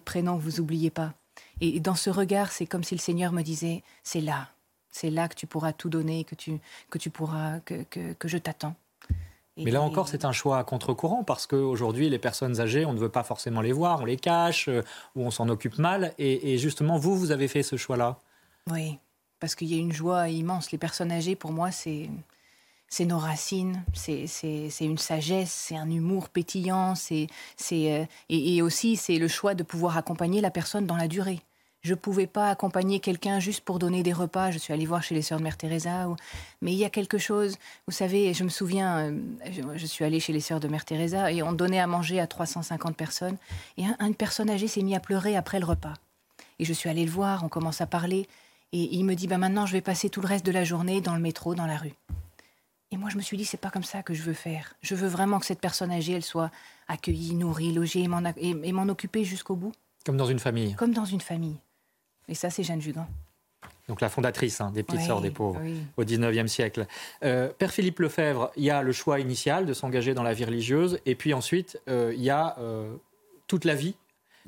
[0.04, 1.14] prénoms que vous oubliez pas.
[1.60, 4.50] Et dans ce regard, c'est comme si le Seigneur me disait, c'est là,
[4.90, 6.58] c'est là que tu pourras tout donner, que tu,
[6.90, 8.74] que tu pourras, que, que, je t'attends.
[9.56, 12.98] Mais là encore, c'est un choix à contre-courant parce qu'aujourd'hui, les personnes âgées, on ne
[12.98, 14.82] veut pas forcément les voir, on les cache euh,
[15.14, 16.12] ou on s'en occupe mal.
[16.18, 18.18] Et, justement, vous, vous avez fait ce choix-là.
[18.70, 18.98] Oui,
[19.40, 20.72] parce qu'il y a une joie immense.
[20.72, 22.10] Les personnes âgées, pour moi, c'est
[22.88, 27.26] c'est nos racines, c'est une sagesse, c'est un humour pétillant, c'est
[27.72, 31.40] euh, et, et, aussi c'est le choix de pouvoir accompagner la personne dans la durée.
[31.86, 34.50] Je ne pouvais pas accompagner quelqu'un juste pour donner des repas.
[34.50, 36.08] Je suis allée voir chez les sœurs de Mère Teresa.
[36.60, 39.20] Mais il y a quelque chose, vous savez, je me souviens, euh,
[39.76, 42.26] je, suis allée chez les sœurs de Mère Teresa et on donnait à manger à
[42.26, 43.36] 350 personnes.
[43.76, 45.94] Et une personne âgée s'est mise à pleurer après le repas.
[46.58, 48.26] Et je suis allée le voir, on commence à parler.
[48.72, 51.00] Et il me dit, bah maintenant je vais passer tout le reste de la journée
[51.00, 51.94] dans le métro, dans la rue.
[52.90, 54.74] Et moi, je me suis dit, c'est pas comme ça que je veux faire.
[54.82, 56.50] Je veux vraiment que cette personne âgée, elle soit
[56.88, 58.08] accueillie, nourrie, logée
[58.40, 59.72] et m'en occuper jusqu'au bout.
[60.04, 60.74] Comme dans une famille.
[60.74, 61.58] Comme dans une famille.
[62.28, 63.06] Et ça, c'est Jeanne Jugan.
[63.88, 65.60] Donc la fondatrice hein, des Petites Sœurs des Pauvres
[65.96, 66.86] au XIXe siècle.
[67.24, 70.44] Euh, Père Philippe Lefebvre, il y a le choix initial de s'engager dans la vie
[70.44, 72.94] religieuse, et puis ensuite, euh, il y a euh,
[73.46, 73.94] toute la vie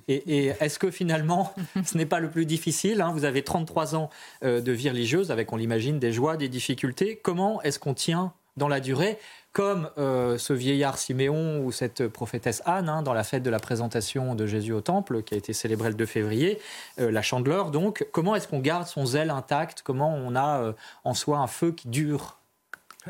[0.07, 1.53] et, est-ce que finalement,
[1.85, 3.13] ce n'est pas le plus difficile hein?
[3.13, 4.11] Vous avez 33 ans
[4.43, 7.19] de vie religieuse, avec, on l'imagine, des joies, des difficultés.
[7.21, 9.19] Comment est-ce qu'on tient dans la durée?
[9.53, 13.59] Comme euh, ce vieillard Siméon ou cette prophétesse Anne, hein, dans la fête de la
[13.59, 16.61] présentation de Jésus au Temple, qui a été célébrée le 2 février,
[17.01, 17.71] euh, la chandeleur.
[17.71, 19.83] Donc, comment est-ce qu'on garde son zèle intact?
[19.83, 20.73] Comment on a euh,
[21.05, 22.39] en soi un feu qui dure?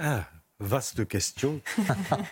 [0.01, 0.25] Ah,
[0.61, 1.61] Vaste question.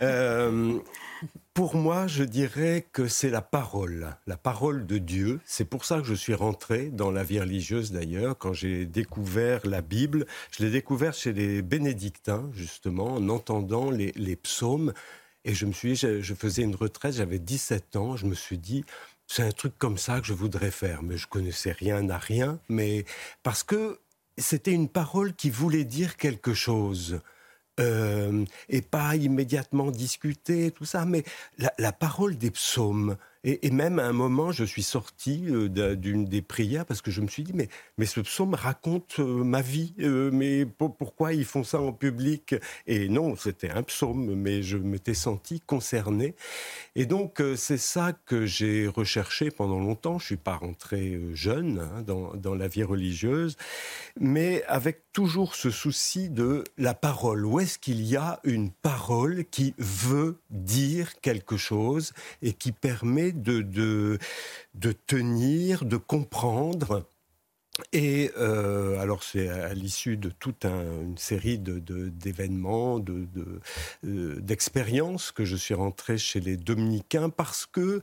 [1.56, 5.40] pour moi, je dirais que c'est la parole, la parole de Dieu.
[5.46, 8.36] C'est pour ça que je suis rentré dans la vie religieuse d'ailleurs.
[8.36, 14.36] Quand j'ai découvert la Bible, je l'ai découvert chez les bénédictins, justement, en entendant les,
[14.36, 14.92] psaumes.
[15.46, 18.58] Et je me suis je, je faisais une retraite, j'avais 17 ans, je me suis
[18.58, 18.84] dit,
[19.26, 21.02] c'est un truc comme ça que je voudrais faire.
[21.02, 23.06] Mais je connaissais rien à rien, mais
[23.42, 23.98] parce que
[24.36, 27.18] c'était une parole qui voulait dire quelque chose.
[27.78, 31.24] Euh, et pas immédiatement discuter, tout ça, mais
[31.58, 33.16] la, la parole des psaumes,
[33.48, 37.20] et, même à un moment, je suis sorti euh, d'une des prières parce que je
[37.20, 41.44] me suis dit, mais, mais ce psaume raconte euh, ma vie, euh, mais pourquoi ils
[41.44, 42.56] font ça en public?
[42.88, 46.34] Et non, c'était un psaume, mais je m'étais senti concerné.
[46.96, 50.18] Et donc, c'est ça que j'ai recherché pendant longtemps.
[50.18, 53.56] Je suis pas rentré jeune hein, dans, dans la vie religieuse,
[54.18, 57.46] mais avec toujours ce souci de la parole.
[57.46, 63.35] Où est-ce qu'il y a une parole qui veut dire quelque chose et qui permet
[63.36, 63.62] de,
[64.74, 67.06] de, tenir, de comprendre.
[67.92, 73.26] Et euh, alors c'est à l'issue de toute une série d'événements, de,
[74.06, 78.00] euh, d'expériences que je suis rentré chez les dominicains parce que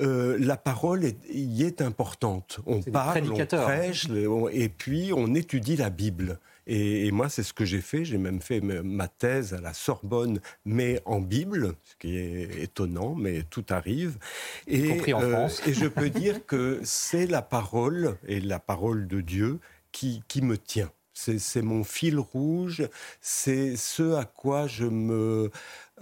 [0.00, 2.60] euh, la parole y est importante.
[2.64, 4.08] On parle, on prêche,
[4.52, 6.38] et puis on étudie la Bible.
[6.66, 8.04] Et, moi, c'est ce que j'ai fait.
[8.04, 13.14] J'ai même fait ma thèse à la Sorbonne, mais en Bible, ce qui est étonnant,
[13.14, 14.18] mais tout arrive.
[14.66, 15.62] Et, compris en euh, France.
[15.66, 19.58] et je peux dire que c'est la parole et la parole de Dieu
[19.92, 20.90] qui, qui me tient.
[21.12, 22.88] C'est mon fil rouge,
[23.20, 25.50] c'est ce à quoi je me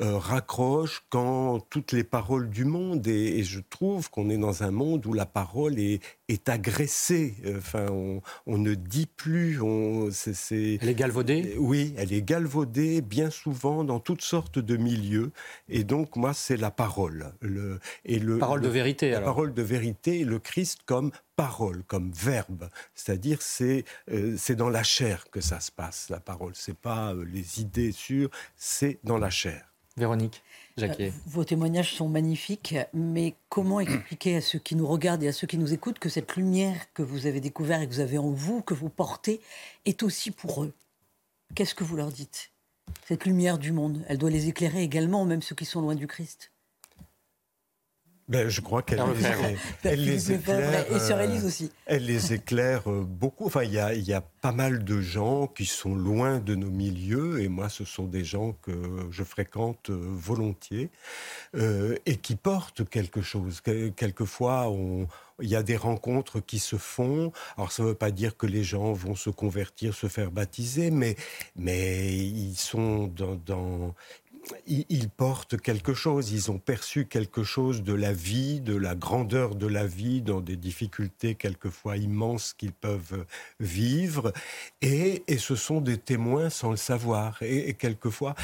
[0.00, 4.70] euh, raccroche quand toutes les paroles du monde, et, je trouve qu'on est dans un
[4.70, 7.34] monde où la parole est, est agressée.
[7.56, 9.61] Enfin, on, ne dit plus.
[9.61, 10.08] On,
[10.50, 11.56] Elle est galvaudée?
[11.58, 15.32] Oui, elle est galvaudée bien souvent dans toutes sortes de milieux.
[15.68, 17.32] Et donc, moi, c'est la parole.
[17.40, 22.11] Le, et le, parole de vérité, La parole de vérité, le Christ comme parole, comme
[22.12, 22.68] verbe.
[22.94, 26.52] C'est-à-dire, c'est euh, c'est dans la chair que ça se passe, la parole.
[26.54, 29.68] C'est pas euh, les idées sûres, c'est dans la chair.
[29.98, 30.42] Véronique
[30.76, 31.12] Jacquet.
[31.26, 35.46] vos témoignages sont magnifiques, mais comment expliquer à ceux qui nous regardent et à ceux
[35.46, 38.30] qui nous écoutent que cette lumière que vous avez découverte et que vous avez en
[38.30, 39.40] vous, que vous portez,
[39.84, 40.72] est aussi pour eux?
[41.54, 42.50] Qu'est-ce que vous leur dites?
[43.06, 46.06] Cette lumière du monde, elle doit les éclairer également, même ceux qui sont loin du
[46.06, 46.50] Christ.
[48.28, 50.92] Ben, je crois qu'elle les, elle les éclaire.
[50.92, 51.70] Et Sœur Élise aussi.
[51.86, 53.46] Elle les éclaire beaucoup.
[53.46, 56.70] Enfin, il y a, y a, pas mal de gens qui sont loin de nos
[56.70, 58.70] milieux, et moi, ce sont des gens que
[59.10, 60.90] je fréquente volontiers,
[61.56, 63.60] euh, et qui portent quelque chose.
[63.96, 64.72] Quelquefois,
[65.40, 67.32] il y a des rencontres qui se font.
[67.56, 70.90] Alors, ça ne veut pas dire que les gens vont se convertir, se faire baptiser,
[70.90, 71.16] mais,
[71.56, 73.94] mais ils sont dans, dans
[74.66, 79.54] ils portent quelque chose, ils ont perçu quelque chose de la vie, de la grandeur
[79.54, 83.24] de la vie dans des difficultés quelquefois immenses qu'ils peuvent
[83.61, 84.32] vivre,
[84.82, 87.42] et, ce sont des témoins sans le savoir.
[87.42, 88.34] Et, quelquefois,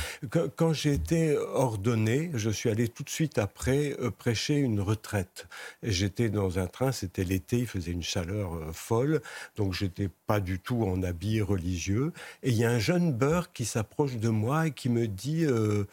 [0.56, 5.46] quand j'ai été ordonné, je suis allé tout de suite après euh, prêcher une retraite.
[5.82, 9.20] J'étais dans un train, c'était l'été, il faisait une chaleur euh, folle,
[9.56, 12.12] donc j'étais pas du tout en habit religieux,
[12.42, 15.44] et il y a un jeune beurre qui s'approche de moi et qui me dit...
[15.44, 15.84] Euh,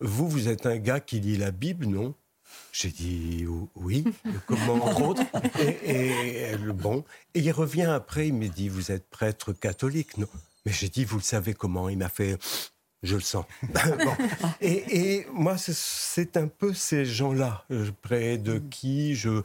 [0.00, 2.14] vous, vous êtes un gars qui lit la Bible, non?
[2.72, 4.04] J'ai dit oui,
[4.46, 5.22] comment entre autres.
[5.84, 7.04] Et, bon,
[7.34, 10.28] et il revient après, il me dit vous êtes prêtre catholique, non?
[10.64, 11.88] Mais j'ai dit vous le savez comment?
[11.88, 12.38] Il m'a fait
[13.02, 13.44] je le sens.
[14.60, 17.64] et, moi, c'est un peu ces gens-là.
[18.02, 19.42] Près de qui je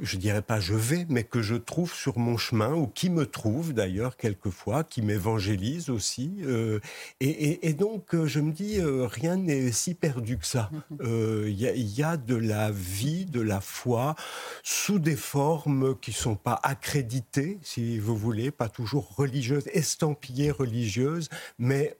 [0.00, 3.26] je dirais pas je vais, mais que je trouve sur mon chemin, ou qui me
[3.26, 6.38] trouve d'ailleurs quelquefois, qui m'évangélise aussi.
[6.42, 6.80] Euh,
[7.20, 10.70] et, donc euh, je me dis, euh, rien n'est si perdu que ça.
[11.00, 14.14] Il y, a de la vie, de la foi,
[14.62, 21.28] sous des formes qui sont pas accréditées, si vous voulez, pas toujours religieuses, estampillées religieuses,
[21.58, 21.96] mais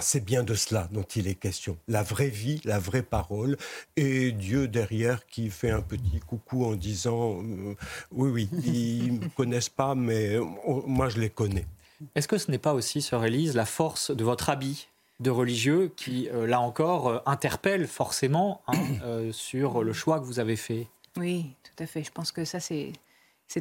[0.00, 1.78] c'est bien de cela dont il est question.
[1.88, 3.56] La vraie vie, la vraie parole,
[3.96, 7.74] et Dieu derrière qui fait un petit coucou en disant euh,
[8.12, 11.66] Oui, oui, ils ne me connaissent pas, mais oh, moi je les connais.
[12.14, 15.90] Est-ce que ce n'est pas aussi, sœur Élise, la force de votre habit de religieux
[15.96, 18.76] qui, euh, là encore, euh, interpelle forcément hein,
[19.32, 20.88] sur le choix que vous avez fait?
[21.16, 22.04] Oui, tout à fait.
[22.04, 22.92] Je pense que ça, c'est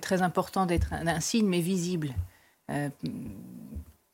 [0.02, 2.14] très important d'être un, signe, mais visible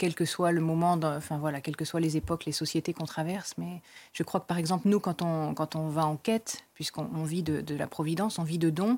[0.02, 3.06] quel que soit le moment, enfin voilà, quelles que soient les époques, les sociétés qu'on
[3.06, 3.54] traverse.
[3.60, 3.84] Mais
[4.14, 7.44] je crois que par exemple, nous, quand on, quand on va en quête, puisqu'on vit
[7.44, 8.98] de, la providence, on vit de dons,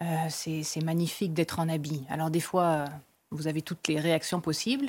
[0.00, 2.06] euh, c'est magnifique d'être en habit.
[2.08, 2.86] Alors des fois,
[3.30, 4.88] vous avez toutes les réactions possibles,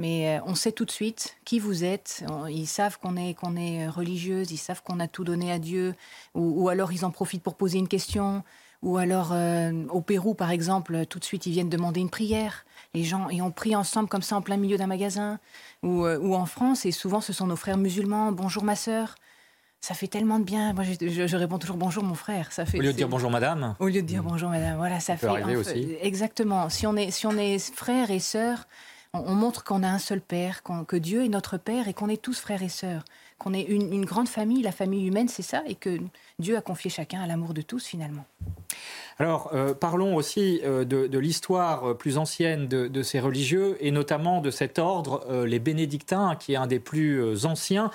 [0.00, 2.24] mais euh, on sait tout de suite qui vous êtes.
[2.48, 5.94] Ils savent qu'on est, qu'on est religieuse, ils savent qu'on a tout donné à Dieu,
[6.34, 8.42] ou, alors ils en profitent pour poser une question.
[8.82, 12.64] Ou alors, euh, au Pérou, par exemple, tout de suite, ils viennent demander une prière
[12.94, 15.38] les gens et on prie ensemble comme ça en plein milieu d'un magasin,
[15.82, 19.14] ou, euh, ou, en France, et souvent ce sont nos frères musulmans, bonjour ma sœur.
[19.82, 20.74] Ça fait tellement de bien.
[20.74, 22.52] Moi, je, réponds toujours bonjour mon frère.
[22.52, 23.76] Ça fait, au lieu de dire bonjour madame.
[23.78, 25.26] Au lieu de dire bonjour madame, voilà, ça, fait.
[25.26, 25.96] Arriver aussi.
[26.02, 26.68] Exactement.
[26.68, 28.68] Si on est, si on est frères et sœurs,
[29.14, 32.20] on, montre qu'on a un seul père, que Dieu est notre père et qu'on est
[32.20, 33.04] tous frères et sœurs,
[33.40, 34.62] qu'on est une, grande famille.
[34.62, 35.98] La famille humaine, c'est ça, et que
[36.38, 38.26] Dieu a confié chacun à l'amour de tous finalement.
[39.18, 44.40] Alors, euh, parlons aussi euh, de, l'histoire euh, plus ancienne de, ces religieux et notamment
[44.40, 47.90] de cet ordre, les bénédictins, qui est un des plus anciens,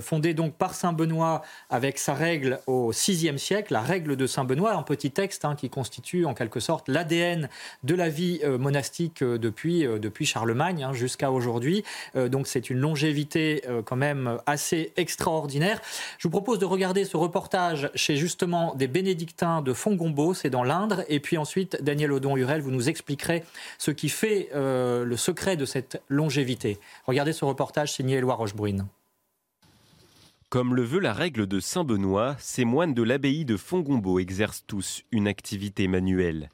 [0.00, 4.44] fondé donc par Saint Benoît avec sa règle au VIe siècle, la règle de Saint
[4.44, 7.48] Benoît, un petit texte hein, qui constitue en quelque sorte l'ADN
[7.84, 11.84] de la vie monastique depuis, depuis Charlemagne hein, jusqu'à aujourd'hui.
[12.14, 15.80] donc, c'est une longévité quand même assez extraordinaire.
[16.18, 20.64] Je vous propose de regarder ce reportage chez justement des bénédictins de Fongombo, c'est dans
[20.64, 21.04] l'Indre.
[21.08, 23.44] Et puis ensuite, Daniel Odon-Hurel, vous nous expliquerez
[23.78, 26.78] ce qui fait euh, le secret de cette longévité.
[27.06, 28.86] Regardez ce reportage signé Éloi Rochebrune.
[30.50, 34.64] Comme le veut la règle de Saint Benoît, ces moines de l'abbaye de Fongombo exercent
[34.66, 36.50] tous une activité manuelle.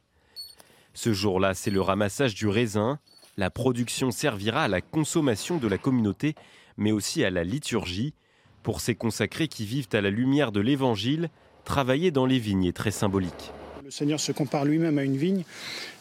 [0.93, 2.99] Ce jour-là, c'est le ramassage du raisin.
[3.39, 6.35] La production servira à la consommation de la communauté,
[6.77, 8.13] mais aussi à la liturgie.
[8.67, 11.31] Pour ces consacrés qui vivent à la lumière de l'Évangile,
[11.65, 13.53] travailler dans les vignes est très symbolique.
[13.85, 15.45] Le Seigneur se compare lui-même à une vigne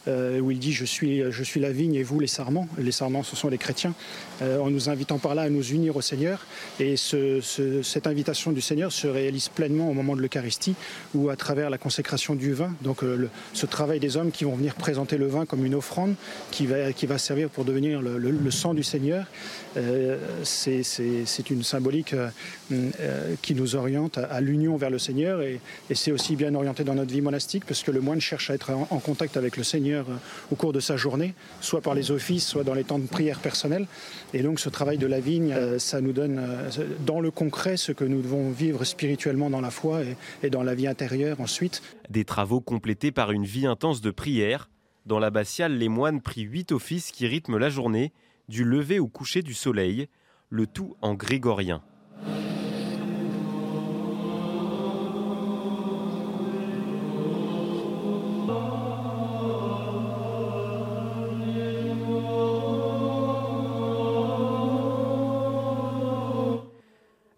[0.06, 2.68] où il dit je suis, je suis la vigne et vous les sarments.
[2.78, 3.94] Les sarments, ce sont les chrétiens,
[4.42, 6.46] euh, en nous invitant par là à nous unir au Seigneur.
[6.80, 10.74] Et cette invitation du Seigneur se réalise pleinement au moment de l'Eucharistie
[11.14, 12.74] ou à travers la consécration du vin.
[12.82, 16.14] Donc euh, ce travail des hommes qui vont venir présenter le vin comme une offrande
[16.50, 19.26] qui va, qui va servir pour devenir le, sang du Seigneur.
[20.44, 22.14] c'est une symbolique
[23.42, 25.60] qui nous oriente à, l'union vers le Seigneur et,
[25.94, 28.70] c'est aussi bien orienté dans notre vie monastique parce que le moine cherche à être
[28.70, 30.20] en contact avec le Seigneur Seigneur
[30.50, 33.40] au cours de sa journée, soit par les offices, soit dans les temps de prière
[33.40, 33.86] personnelle.
[34.34, 36.40] Et donc ce travail de la vigne, ça nous donne
[37.04, 40.00] dans le concret ce que nous devons vivre spirituellement dans la foi
[40.42, 41.82] et, dans la vie intérieure ensuite.
[42.10, 44.68] Des travaux complétés par une vie intense de prière.
[45.06, 48.12] Dans l'abbatiale, les moines prient huit offices qui rythment la journée,
[48.48, 50.08] du lever au coucher du soleil,
[50.50, 51.82] le tout en grégorien.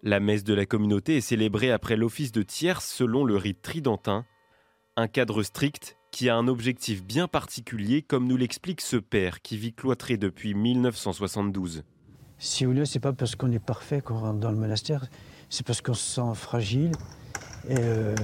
[0.09, 4.25] La messe de la communauté est célébrée après l'office de tierce selon le rite tridentin,
[4.95, 9.55] un cadre strict qui a un objectif bien particulier comme nous l'explique ce père qui
[9.55, 11.83] vit cloîtré depuis 1972.
[12.39, 15.05] Si vous voulez, c'est pas parce qu'on est parfait qu'on rentre dans le monastère,
[15.47, 16.91] c'est parce qu'on se sent fragile.
[17.69, 18.15] Et euh,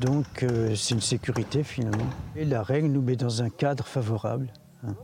[0.00, 2.08] donc, euh, c'est une sécurité finalement.
[2.34, 4.50] La règle nous met dans un cadre favorable
[4.82, 4.94] hein,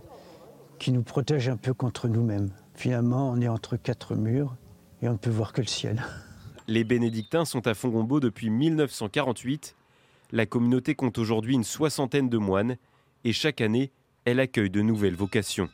[0.78, 2.48] qui nous protège un peu contre nous-mêmes.
[2.74, 4.56] Finalement, on est entre quatre murs
[5.02, 6.04] et on ne peut voir que le ciel.
[6.68, 9.76] Les bénédictins sont à Fongombo depuis 1948.
[10.32, 12.76] La communauté compte aujourd'hui une soixantaine de moines
[13.24, 13.92] et chaque année,
[14.24, 15.68] elle accueille de nouvelles vocations.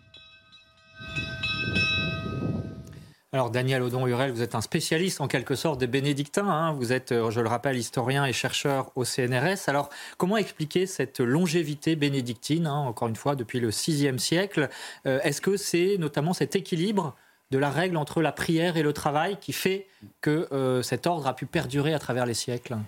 [3.34, 6.46] Alors Daniel Odon-Hurel, vous êtes un spécialiste en quelque sorte des bénédictins.
[6.46, 6.74] Hein.
[6.74, 9.68] Vous êtes, euh, je le rappelle, historien et chercheur au CNRS.
[9.68, 14.68] Alors comment expliquer cette longévité bénédictine, hein, encore une fois, depuis le VIe siècle?
[15.06, 17.16] Euh, Est-ce que c'est notamment cet équilibre
[17.52, 19.86] de la règle entre la prière et le travail qui fait
[20.22, 22.78] que euh, cet ordre a pu perdurer à travers les siècles?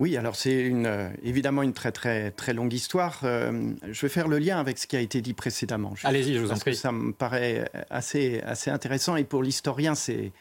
[0.00, 3.20] Oui, alors c'est une, euh, évidemment une très très très longue histoire.
[3.22, 5.92] Euh, je vais faire le lien avec ce qui a été dit précédemment.
[6.04, 6.74] Allez-y, je vous en prie.
[6.74, 10.32] ça me paraît assez assez intéressant et pour l'historien, c'est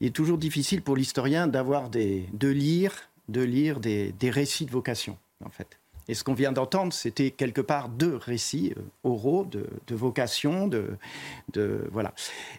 [0.00, 2.92] il est toujours difficile pour l'historien d'avoir des de lire
[3.28, 5.78] de lire des, des récits de vocation en fait.
[6.08, 10.96] Et ce qu'on vient d'entendre, c'était quelque part deux récits euh, oraux de, vocation, de,
[11.52, 12.14] de voilà.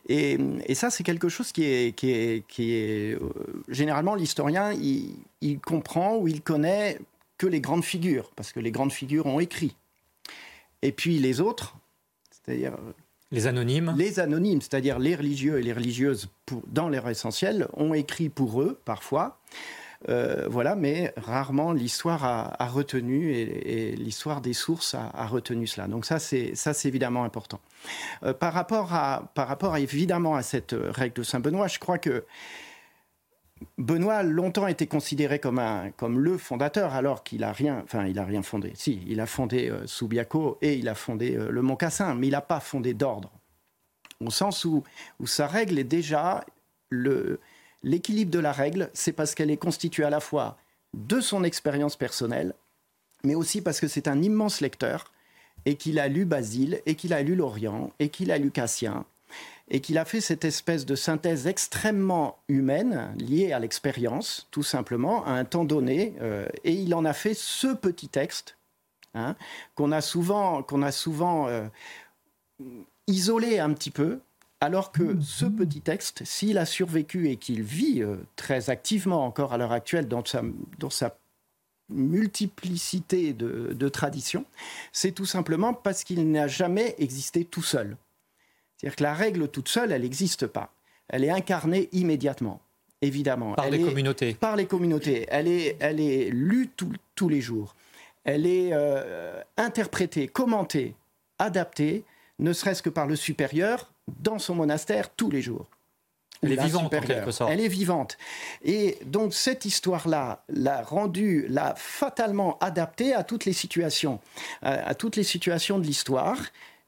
[0.08, 0.38] Et,
[0.74, 3.30] ça, c'est quelque chose qui est, qui est, qui est euh,
[3.68, 7.00] généralement l'historien, il, comprend ou il connaît
[7.38, 9.76] que les grandes figures, parce que les grandes figures ont écrit.
[10.82, 11.76] Et puis les autres,
[12.32, 12.92] c'est-à-dire euh,
[13.32, 17.94] les anonymes Les anonymes, c'est-à-dire les religieux et les religieuses, pour, dans leur essentiel, ont
[17.94, 19.40] écrit pour eux, parfois.
[20.10, 25.88] Euh, voilà, mais rarement l'histoire a, retenu et, l'histoire des sources a, retenu cela.
[25.88, 27.60] Donc ça, c'est ça, c'est évidemment important.
[28.24, 31.98] Euh, par rapport à, par rapport évidemment à cette règle de Saint Benoît, je crois
[31.98, 32.26] que
[33.78, 38.06] Benoît a longtemps été considéré comme, un, comme le fondateur, alors qu'il a rien, enfin,
[38.06, 38.74] il a rien fondé.
[38.76, 42.42] Si, il a fondé euh, et il a fondé le Mont Cassin, mais il n'a
[42.42, 43.32] pas fondé d'ordre.
[44.20, 44.84] Au sens où,
[45.20, 46.46] où sa règle est déjà
[46.90, 47.40] le,
[47.84, 50.58] L'équilibre de la règle, c'est parce qu'elle est constituée à la fois
[50.94, 52.54] de son expérience personnelle,
[53.24, 55.12] mais aussi parce que c'est un immense lecteur
[55.66, 59.06] et qu'il a lu Basile, et qu'il a lu Lorient, et qu'il a lu Cassien,
[59.70, 65.26] et qu'il a fait cette espèce de synthèse extrêmement humaine, liée à l'expérience, tout simplement,
[65.26, 68.58] à un temps donné, euh, et il en a fait ce petit texte
[69.14, 69.36] hein,
[69.76, 71.66] qu'on a souvent, a souvent euh,
[73.08, 74.20] isolé un petit peu,
[74.64, 79.52] alors que ce petit texte, s'il a survécu et qu'il vit euh, très activement encore
[79.52, 81.18] à l'heure actuelle dans sa,
[81.90, 84.46] multiplicité de, traditions,
[84.94, 87.98] c'est tout simplement parce qu'il n'a jamais existé tout seul.
[88.78, 90.74] C'est-à-dire que la règle toute seule, elle n'existe pas.
[91.10, 92.62] Elle est incarnée immédiatement,
[93.02, 93.56] évidemment.
[93.56, 94.34] Par les communautés.
[94.34, 95.26] Par les communautés.
[95.28, 96.70] Elle est, elle est lue
[97.16, 97.76] tous les jours.
[98.24, 100.96] Elle est euh, interprétée, commentée,
[101.38, 102.06] adaptée,
[102.40, 105.70] ne serait-ce que par le supérieur, dans son monastère tous les jours.
[106.44, 107.52] Elle est vivante en quelque sorte.
[107.52, 108.18] Elle est vivante.
[108.64, 114.20] Et donc cette histoire-là l'a rendue, l'a fatalement adaptée à toutes les situations,
[114.62, 116.38] à, toutes les situations de l'histoire.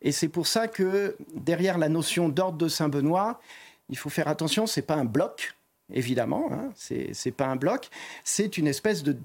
[0.02, 3.40] Et c'est pour ça que derrière la notion d'ordre de Saint-Benoît,
[3.90, 5.56] il faut faire attention, c'est pas un bloc,
[5.94, 7.90] évidemment, hein, c'est pas un bloc,
[8.24, 9.18] c'est une espèce de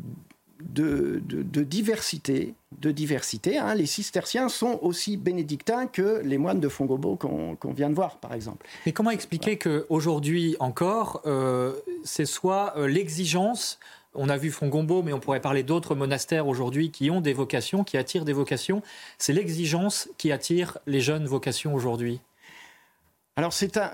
[0.62, 1.20] de,
[1.62, 2.54] diversité.
[2.78, 3.74] De diversité hein.
[3.74, 8.34] Les cisterciens sont aussi bénédictins que les moines de Fongobo qu'on vient de voir, par
[8.34, 8.66] exemple.
[8.86, 11.72] Mais comment expliquer qu'aujourd'hui encore, euh,
[12.04, 13.78] c'est soit euh, l'exigence
[14.14, 17.84] on a vu Fongombo, mais on pourrait parler d'autres monastères aujourd'hui qui ont des vocations,
[17.84, 18.82] qui attirent des vocations.
[19.18, 22.20] C'est l'exigence qui attire les jeunes vocations aujourd'hui?
[23.40, 23.90] Alors c'est un,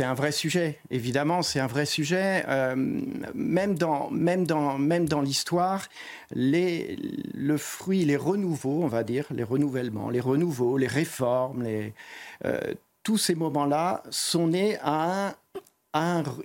[0.00, 2.44] un vrai sujet, évidemment, c'est un vrai sujet.
[2.48, 2.74] Euh,
[3.36, 5.86] même, dans, même, dans, même dans l'histoire,
[6.32, 6.98] les,
[7.32, 11.94] le fruit, les renouveaux, on va dire, les renouvellements, les renouveaux, les réformes, les,
[12.44, 12.58] euh,
[13.04, 15.36] tous ces moments-là sont nés à,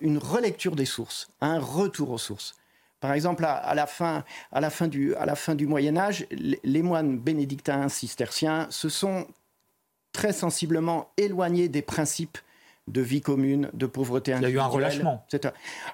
[0.01, 2.53] une relecture des sources, à un retour aux sources.
[2.99, 6.27] Par exemple, à, la, fin, à, la, fin du, à la fin du Moyen Âge,
[6.29, 9.25] les moines bénédictins cisterciens se sont
[10.15, 12.37] très sensiblement éloignés des principes
[12.87, 14.53] de vie commune, de pauvreté individuelle.
[14.53, 15.25] Il y a eu un relâchement.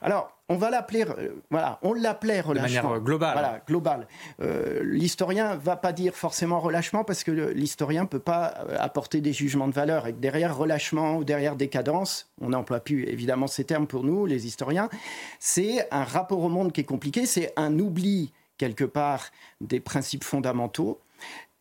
[0.01, 2.67] Alors, on va l'appeler, euh, voilà, on l'appelait relâchement.
[2.67, 3.34] De manière euh, globale.
[3.34, 4.07] Voilà, global.
[4.41, 9.32] Euh, l'historien va pas dire forcément relâchement parce que l'historien peut pas euh, apporter des
[9.32, 10.07] jugements de valeur.
[10.07, 14.45] Et derrière relâchement ou derrière décadence, on n'emploie plus évidemment ces termes pour nous, les
[14.45, 14.89] historiens,
[15.39, 20.26] c'est un rapport au monde qui est compliqué, c'est un oubli quelque part des principes
[20.26, 20.99] fondamentaux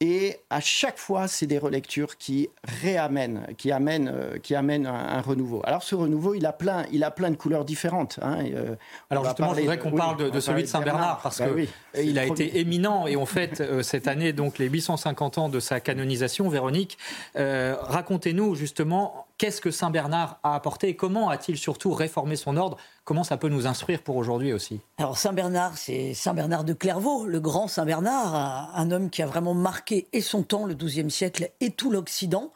[0.02, 5.20] et à chaque fois, c'est des relectures qui réamènent, qui amènent, euh, qui amènent un,
[5.20, 5.60] renouveau.
[5.64, 8.18] Alors ce renouveau, il a plein, il a plein de couleurs différentes.
[8.22, 8.76] Hein, euh,
[9.10, 12.24] Alors justement, je voudrais qu'on parle de, celui de Saint-Bernard, parce qu'il bah il a
[12.24, 16.48] été éminent, et on fête euh, cette année donc les 850 ans de sa canonisation.
[16.48, 16.96] Véronique,
[17.34, 22.76] racontez-nous justement qu'est-ce que Saint-Bernard a apporté et comment a-t-il surtout réformé son ordre?
[23.04, 24.80] Comment ça peut nous instruire pour aujourd'hui aussi?
[24.98, 29.89] Alors Saint-Bernard, c'est Saint-Bernard de Clairvaux, le grand Saint-Bernard, un homme qui a vraiment marqué
[29.92, 32.52] et son temps, le XIIe siècle, et tout l'Occident.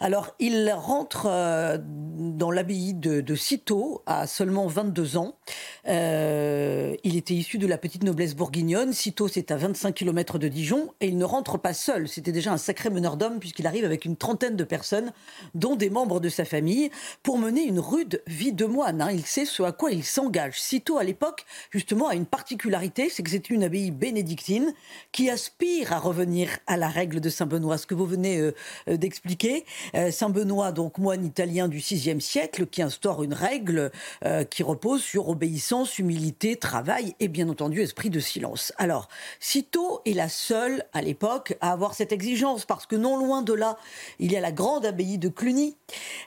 [0.00, 5.36] Alors il rentre euh, dans l'abbaye de, de, Cîteaux à seulement 22 ans.
[5.88, 8.92] Euh, il était issu de la petite noblesse bourguignonne.
[8.92, 12.08] Cîteaux, c'est à 25 km de Dijon, et il ne rentre pas seul.
[12.08, 15.12] C'était déjà un sacré meneur d'hommes puisqu'il arrive avec une trentaine de personnes,
[15.54, 16.90] dont des membres de sa famille,
[17.22, 19.02] pour mener une rude vie de moine.
[19.02, 19.10] Hein.
[19.12, 20.60] Il sait ce à quoi il s'engage.
[20.60, 24.72] Cîteaux, à l'époque, justement, a une particularité, c'est que c'est une abbaye bénédictine
[25.12, 28.54] qui aspire à revenir à la règle de Saint-Benoît, ce que vous venez euh,
[28.88, 29.64] euh, d'expliquer.
[29.94, 33.90] Euh, Saint-Benoît, donc moine italien du VIe siècle, qui instaure une règle
[34.50, 38.72] qui repose sur obéissance, humilité, travail et bien entendu esprit de silence.
[38.78, 39.08] Alors,
[39.40, 43.52] Cîteaux est la seule à l'époque à avoir cette exigence, parce que non loin de
[43.52, 43.76] là,
[44.18, 45.76] il y a la grande abbaye de Cluny,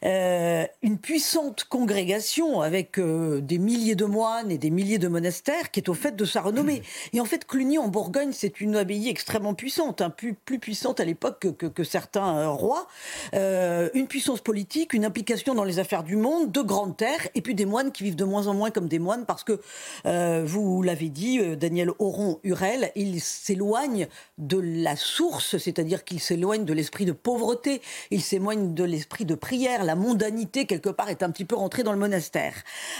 [0.03, 5.89] une puissante congrégation avec des milliers de moines et des milliers de monastères qui est
[5.89, 6.81] au fait de sa renommée.
[7.13, 10.99] Et en fait, Cluny en Bourgogne, c'est une abbaye extrêmement puissante, un plus, plus puissante
[10.99, 12.87] à l'époque que, certains euh, rois.
[13.33, 17.41] Euh, une puissance politique, une implication dans les affaires du monde, de grandes terres, et
[17.41, 19.59] puis des moines qui vivent de moins en moins comme des moines parce que,
[20.05, 24.07] euh, vous l'avez dit, Daniel Auron-Hurel, il s'éloigne
[24.37, 27.81] de la source, c'est-à-dire qu'il s'éloigne de l'esprit de pauvreté,
[28.11, 31.83] il s'éloigne de l'esprit de prière, la mondanité quelque part est un petit peu rentrée
[31.83, 32.53] dans le monastère.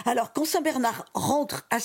[0.05, 1.79] Alors quand Saint Bernard rentre à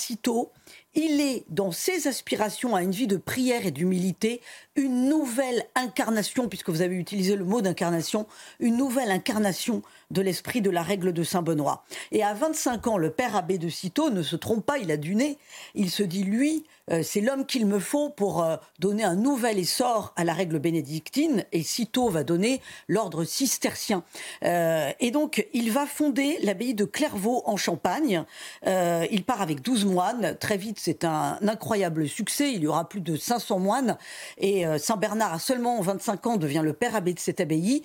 [0.94, 4.40] il est dans ses aspirations à une vie de prière et d'humilité
[4.76, 8.26] une nouvelle incarnation, puisque vous avez utilisé le mot d'incarnation,
[8.60, 11.84] une nouvelle incarnation de l'esprit de la règle de Saint Benoît.
[12.10, 14.96] Et à 25 ans, le père abbé de Cîteaux ne se trompe pas, il a
[14.96, 15.38] du nez.
[15.74, 19.58] Il se dit, lui, euh, c'est l'homme qu'il me faut pour euh, donner un nouvel
[19.58, 24.02] essor à la règle bénédictine, et Cîteaux va donner l'ordre cistercien.
[24.44, 28.24] Euh, et donc, il va fonder l'abbaye de Clairvaux en Champagne.
[28.64, 30.36] il part avec 12 moines.
[30.38, 32.52] Très vite, c'est un incroyable succès.
[32.52, 33.96] Il y aura plus de 500 moines.
[34.38, 37.82] Et Saint Bernard, à seulement 25 ans, devient le père abbé de cette abbaye.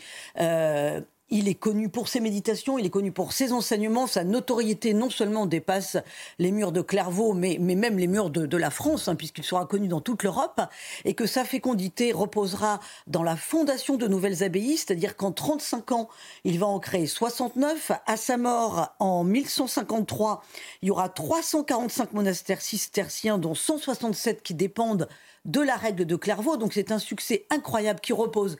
[1.29, 4.07] Il est connu pour ses méditations, il est connu pour ses enseignements.
[4.07, 5.97] Sa notoriété non seulement dépasse
[6.39, 9.89] les murs de Clairvaux, mais, même les murs de, la France, hein, puisqu'il sera connu
[9.89, 10.61] dans toute l'Europe,
[11.03, 16.09] et que sa fécondité reposera dans la fondation de nouvelles abbayes, c'est-à-dire qu'en 35 ans,
[16.45, 17.91] il va en créer 69.
[18.05, 20.43] À sa mort, en 1153,
[20.81, 25.09] il y aura 345 monastères cisterciens, dont 167 qui dépendent
[25.43, 26.55] de la règle de Clairvaux.
[26.55, 28.57] Donc c'est un succès incroyable qui repose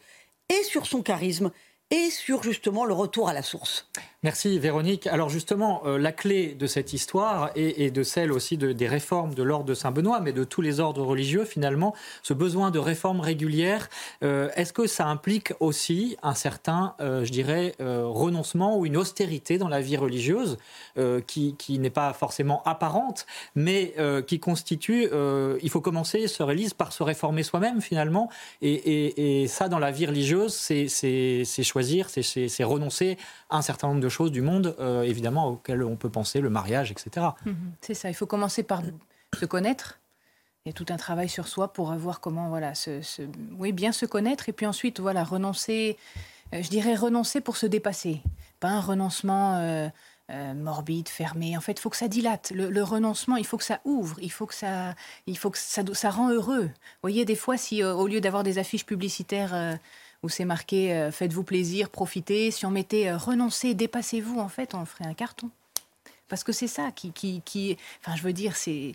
[0.49, 1.51] et sur son charisme
[1.91, 3.89] et sur justement le retour à la source.
[4.23, 5.05] Merci Véronique.
[5.05, 9.35] Alors justement, euh, la clé de cette histoire et, de celle aussi de, des réformes
[9.35, 11.93] de l'ordre de Saint-Benoît, mais de tous les ordres religieux finalement,
[12.23, 13.89] ce besoin de réformes régulières,
[14.23, 19.59] euh, est-ce que ça implique aussi un certain, euh, je dirais, renoncement ou une austérité
[19.59, 20.57] dans la vie religieuse
[21.27, 23.93] qui, n'est pas forcément apparente, mais
[24.25, 25.07] qui constitue,
[25.61, 28.29] il faut commencer, sœur Élise, par se réformer soi-même finalement,
[28.61, 33.17] et, ça dans la vie religieuse, c'est choisir, c'est renoncer
[33.49, 36.49] à un certain nombre de choses du monde, euh, évidemment, auxquelles on peut penser, le
[36.49, 37.27] mariage, etc.
[37.45, 37.55] Mhm.
[37.81, 38.81] c'est ça, il faut commencer par
[39.37, 39.99] se connaître.
[40.65, 43.01] Il y a tout un travail sur soi pour avoir comment, voilà, se,
[43.57, 45.97] oui, bien se connaître, et puis ensuite, voilà, renoncer,
[46.53, 48.21] euh, je dirais renoncer pour se dépasser.
[48.59, 49.55] Pas un renoncement
[50.29, 51.55] euh, morbide, fermé.
[51.55, 52.51] En fait, il faut que ça dilate.
[52.53, 54.93] Le, renoncement, il faut que ça ouvre, il faut que ça,
[55.25, 56.63] il faut que ça, ça rend heureux.
[56.63, 59.77] Vous voyez, des fois, si au lieu d'avoir des affiches publicitaires
[60.23, 62.51] où c'est marqué euh, faites-vous plaisir, profitez.
[62.51, 65.49] Si on mettait euh, renoncez, dépassez-vous, en fait, on ferait un carton.
[66.27, 68.93] Parce que c'est ça qui, qui, qui, Enfin, je veux dire, c'est.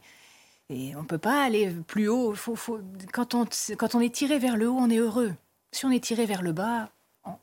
[0.70, 2.34] Et on ne peut pas aller plus haut.
[2.34, 2.80] Faut, faut,
[3.12, 3.46] quand, on,
[3.76, 5.34] quand on est tiré vers le haut, on est heureux.
[5.70, 6.90] Si on est tiré vers le bas,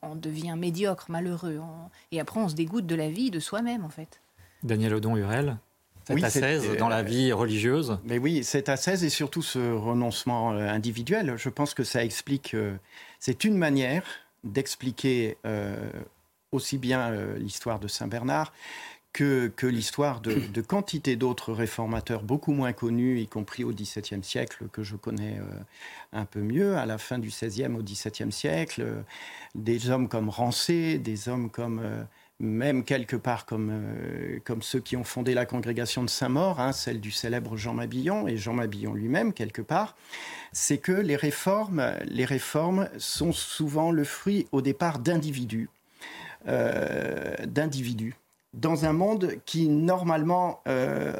[0.01, 1.59] on, devient médiocre, malheureux.
[2.11, 4.19] et après, on se dégoûte de la vie, de soi-même, en fait.
[4.63, 5.57] Daniel Odon-Hurel
[6.05, 7.97] C'est à 16 dans la vie religieuse.
[8.03, 11.35] Mais oui, c'est à 16 et surtout ce renoncement individuel.
[11.37, 12.55] Je pense que ça explique.
[13.19, 14.03] C'est une manière
[14.43, 15.37] d'expliquer
[16.51, 18.53] aussi bien l'histoire de Saint Bernard
[19.13, 24.83] que, l'histoire de, quantité d'autres réformateurs beaucoup moins connus, y compris au XVIIe siècle, que
[24.83, 25.43] je connais euh,
[26.13, 29.01] un peu mieux, à la fin du XVIe au XVIIe siècle, euh,
[29.55, 31.81] des hommes comme Rancé, des hommes comme...
[32.41, 33.71] Euh, même quelque part comme,
[34.43, 38.27] comme ceux qui ont fondé la congrégation de Saint-Maur, hein, celle du célèbre Jean Mabillon,
[38.27, 39.95] et Jean Mabillon lui-même, quelque part,
[40.51, 45.69] c'est que les réformes, les réformes sont souvent le fruit au départ d'individus.
[46.45, 48.15] d'individus
[48.53, 51.13] dans un monde qui normalement euh,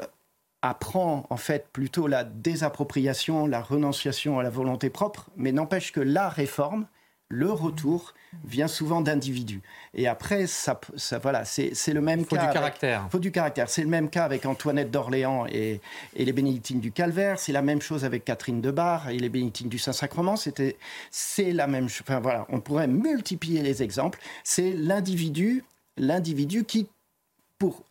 [0.62, 6.00] apprend en fait plutôt la désappropriation, la renonciation à la volonté propre, mais n'empêche que
[6.00, 6.88] la réforme,
[7.30, 9.62] le retour vient souvent d'individus.
[9.94, 12.42] Et après, ça, ça voilà, c'est le même faut cas.
[12.42, 13.08] Faut du caractère.
[13.12, 13.70] Faut du caractère.
[13.70, 15.80] C'est le même cas avec Antoinette d'Orléans et,
[16.16, 17.40] et, les bénédictines du Calvaire.
[17.40, 20.36] C'est la même chose avec Catherine de Bar et les bénédictines du Saint-Sacrement.
[20.38, 20.78] C'était,
[21.12, 21.86] c'est la même.
[21.86, 24.20] Enfin voilà, on pourrait multiplier les exemples.
[24.44, 25.64] C'est l'individu,
[25.98, 26.88] l'individu qui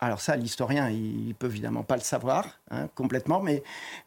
[0.01, 3.63] alors ça, l'historien, il, peut évidemment pas le savoir hein, complètement, mais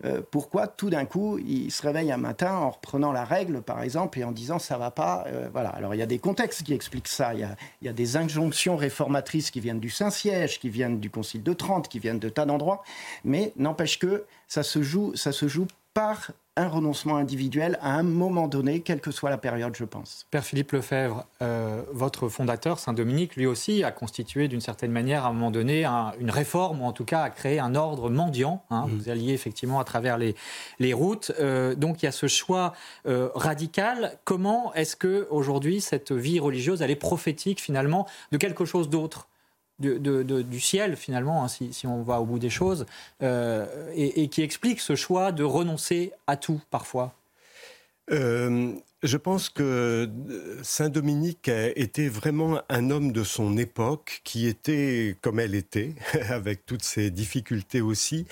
[0.05, 3.83] euh, pourquoi tout d'un coup, il se réveille un matin en reprenant la règle, par
[3.83, 5.69] exemple, et en disant ça va pas, euh, voilà.
[5.69, 7.33] Alors il y a des contextes qui expliquent ça.
[7.33, 7.47] Il
[7.81, 11.89] y a, des injonctions réformatrices qui viennent du Saint-Siège, qui viennent du Concile de Trente,
[11.89, 12.83] qui viennent de tas d'endroits,
[13.23, 18.03] mais n'empêche que ça se joue, ça se joue par un renoncement individuel à un
[18.03, 20.27] moment donné, quelle que soit la période, je pense.
[20.31, 25.29] Père Philippe Lefebvre, euh, votre fondateur, Saint-Dominique, lui aussi, a constitué d'une certaine manière, à
[25.29, 28.63] un moment donné, une réforme, ou en tout cas a créé un ordre mendiant.
[28.69, 28.87] Hein.
[28.87, 28.91] Mmh.
[28.91, 30.35] Vous alliez effectivement à travers les,
[30.79, 31.31] les routes.
[31.39, 32.73] Euh, donc il y a ce choix
[33.07, 34.17] euh, radical.
[34.25, 39.29] Comment est-ce que aujourd'hui cette vie religieuse, elle est prophétique finalement de quelque chose d'autre?
[39.81, 42.85] Du ciel, finalement, hein, si, on va au bout des choses,
[43.23, 43.65] euh,
[43.95, 47.13] et, qui explique ce choix de renoncer à tout, parfois.
[48.11, 48.73] Euh,
[49.03, 50.09] je pense que
[50.61, 55.95] Saint Dominique était vraiment un homme de son époque, qui était comme elle était,
[56.29, 58.25] avec toutes ses difficultés aussi,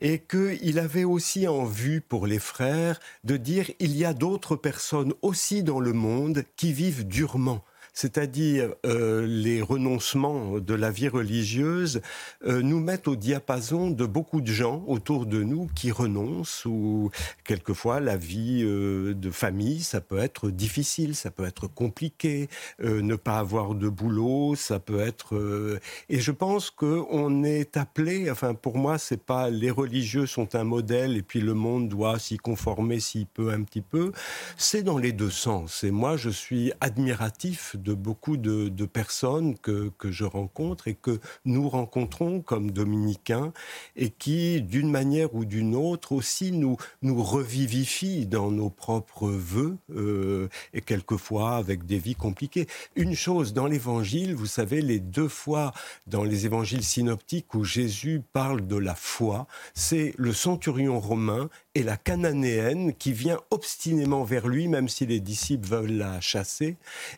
[0.00, 4.56] et qu'il avait aussi en vue pour les frères de dire il y a d'autres
[4.56, 11.08] personnes aussi dans le monde qui vivent durement c'est-à-dire euh, les renoncements de la vie
[11.08, 12.00] religieuse,
[12.46, 17.10] euh, nous mettent au diapason de beaucoup de gens autour de nous qui renoncent, ou
[17.44, 22.48] quelquefois la vie euh, de famille, ça peut être difficile, ça peut être compliqué,
[22.80, 25.80] ne pas avoir de boulot, ça peut être...
[26.08, 30.64] et je pense qu'on est appelé, enfin pour moi, c'est pas les religieux sont un
[30.64, 34.12] modèle et puis le monde doit s'y conformer s'il peut un petit peu,
[34.56, 35.84] c'est dans les deux sens.
[35.84, 41.20] Et moi, je suis admiratif de beaucoup de, personnes que, que, je rencontre et que
[41.44, 43.52] nous rencontrons comme dominicains
[43.96, 49.76] et qui, d'une manière ou d'une autre, aussi nous, nous revivifient dans nos propres voeux
[49.94, 52.66] euh, et quelquefois avec des vies compliquées.
[52.96, 55.72] Une chose, dans l'évangile, vous savez, les deux fois
[56.06, 61.82] dans les évangiles synoptiques où Jésus parle de la foi, c'est le centurion romain et
[61.82, 66.76] la cananéenne qui vient obstinément vers lui, même si les disciples veulent la chasser,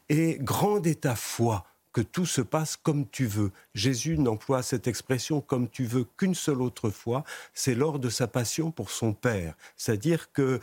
[0.09, 3.53] et grande est ta foi que tout se passe comme tu veux.
[3.75, 7.25] Jésus n'emploie cette expression comme tu veux qu'une seule autre fois,
[7.55, 9.55] c'est lors de sa passion pour son Père.
[9.77, 10.61] C'est-à-dire que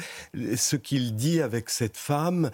[0.57, 2.51] ce qu'il dit avec cette femme,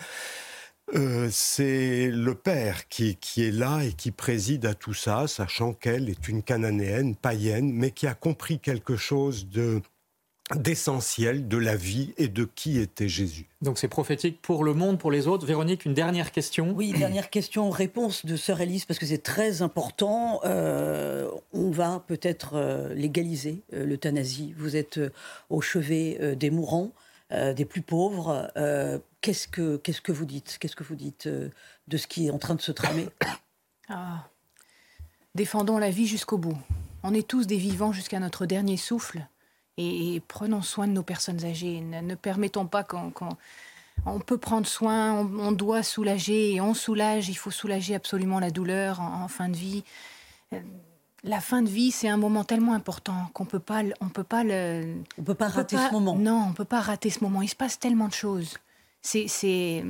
[0.95, 5.73] euh, c'est le Père qui, qui, est là et qui préside à tout ça, sachant
[5.73, 9.81] qu'elle est une cananéenne, païenne, mais qui a compris quelque chose de
[10.55, 13.47] d'essentiel de la vie et de qui était Jésus.
[13.61, 15.45] Donc c'est prophétique pour le monde, pour les autres.
[15.45, 16.71] Véronique, une dernière question.
[16.73, 20.39] Oui, dernière question, réponse de Sœur Élise, parce que c'est très important.
[20.45, 24.53] Euh, on va peut-être euh, légaliser euh, l'euthanasie.
[24.57, 24.99] Vous êtes
[25.49, 26.91] au chevet des mourants,
[27.31, 28.49] des plus pauvres.
[29.21, 30.57] qu'est-ce, que, qu'est-ce que vous dites?
[30.59, 33.07] Qu'est-ce que vous dites de ce qui est en train de se tramer?
[33.89, 34.27] Ah.
[35.33, 36.57] Défendons la vie jusqu'au bout.
[37.03, 39.25] On est tous des vivants jusqu'à notre dernier souffle
[39.77, 41.81] et, prenons soin de nos personnes âgées.
[41.81, 43.11] Ne, permettons pas qu'on...
[44.05, 47.29] on peut prendre soin, on, doit soulager et on soulage.
[47.29, 49.83] Il faut soulager absolument la douleur en, fin de vie.
[50.53, 50.59] Euh,
[51.23, 54.43] la fin de vie, c'est un moment tellement important qu'on peut pas, on peut pas
[54.43, 56.15] le, on peut pas rater ce moment.
[56.15, 57.41] Non, on peut pas rater ce moment.
[57.41, 58.57] Il se passe tellement de choses.
[59.01, 59.83] C'est,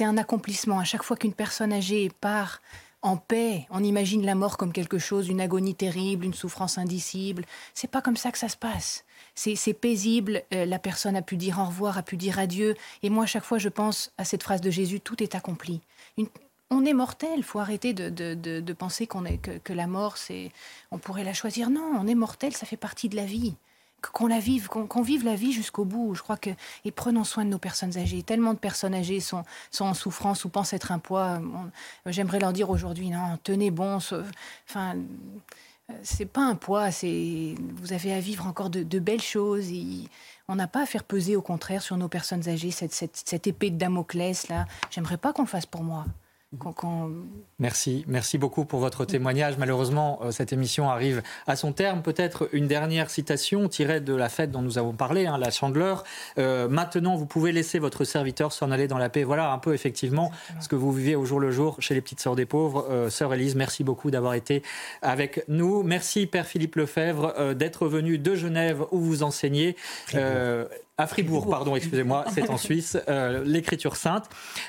[0.00, 0.78] un accomplissement.
[0.78, 2.60] À chaque fois qu'une personne âgée part
[3.02, 7.44] en paix, on imagine la mort comme quelque chose, une agonie terrible, une souffrance indicible.
[7.74, 9.04] C'est pas comme ça que ça se passe
[9.34, 12.74] c'est paisible, euh, la personne a pu dire au revoir, a pu dire adieu.
[13.02, 15.80] Et moi, à chaque fois, je pense à cette phrase de Jésus, tout est accompli.
[16.70, 17.42] on est mortel.
[17.42, 20.50] Faut arrêter de, penser qu'on est, que, la mort, c'est,
[20.90, 21.70] on pourrait la choisir.
[21.70, 23.54] Non, on est mortel, ça fait partie de la vie.
[24.12, 26.16] Qu'on la vive, qu'on, vive la vie jusqu'au bout.
[26.16, 26.50] Je crois que
[26.84, 28.24] et prenons soin de nos personnes âgées.
[28.24, 31.40] Tellement de personnes âgées sont, sont en souffrance ou pensent être un poids.
[32.06, 34.00] j'aimerais leur dire aujourd'hui, non, tenez bon.
[36.02, 36.90] C'est pas un poids.
[36.90, 39.66] C'est vous avez à vivre encore de, belles choses.
[40.48, 43.46] on n'a pas à faire peser, au contraire, sur nos personnes âgées cette, cette, cette
[43.46, 44.66] épée de Damoclès là.
[44.90, 46.04] J'aimerais pas qu'on le fasse pour moi.
[47.58, 49.56] Merci, merci beaucoup pour votre témoignage.
[49.56, 52.02] Malheureusement, euh, cette émission arrive à son terme.
[52.02, 56.04] Peut-être une dernière citation tirée de la fête dont nous avons parlé, hein, la Chandeleur.
[56.38, 59.24] Euh, maintenant, vous pouvez laisser votre serviteur s'en aller dans la paix.
[59.24, 60.30] Voilà un peu effectivement
[60.60, 62.86] ce que vous vivez au jour le jour chez les petites sœurs des pauvres.
[62.90, 64.62] Euh, Sœur Élise, merci beaucoup d'avoir été
[65.00, 65.82] avec nous.
[65.82, 69.74] Merci Père Philippe Lefebvre d'être venu de Genève où vous enseignez
[71.02, 74.26] à Fribourg, pardon, excusez-moi, c'est en Suisse, euh, l'écriture sainte.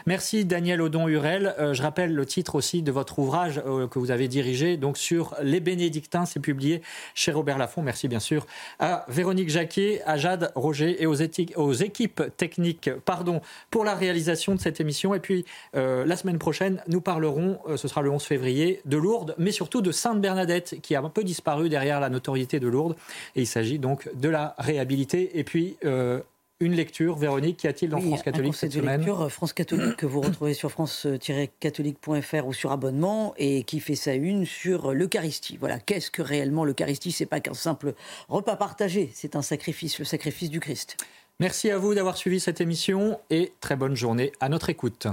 [0.08, 1.54] Merci Daniel Odon-Hurel.
[1.60, 4.98] Euh, je rappelle le titre aussi de votre ouvrage euh, que vous avez dirigé, donc
[4.98, 6.82] sur les bénédictins, c'est publié
[7.14, 7.84] chez Robert Laffont.
[7.84, 8.48] Merci bien sûr
[8.80, 11.18] à Véronique Jacquet, à Jade Roger et aux,
[11.56, 15.14] aux équipes techniques, pardon, pour la réalisation de cette émission.
[15.14, 19.52] Et puis la semaine prochaine, nous parlerons, ce sera le 11 février, de Lourdes, mais
[19.52, 22.96] surtout de Sainte Bernadette, qui a un peu disparu derrière la notoriété de Lourdes.
[23.36, 25.38] Et il s'agit donc de la réhabiliter.
[25.38, 25.78] Et puis
[26.64, 30.06] une lecture, Véronique, qu'y a-t-il dans France Catholique cette semaine lecture euh, France Catholique que
[30.06, 35.58] vous retrouvez sur france-catholique.fr ou sur abonnement et qui fait sa une sur l'Eucharistie.
[35.58, 37.12] Voilà, qu'est-ce que réellement l'Eucharistie?
[37.12, 37.94] C'est pas qu'un simple
[38.30, 40.98] repas partagé, c'est un sacrifice, le sacrifice du Christ.
[41.40, 45.08] Merci à vous d'avoir suivi cette émission et très bonne journée à notre écoute.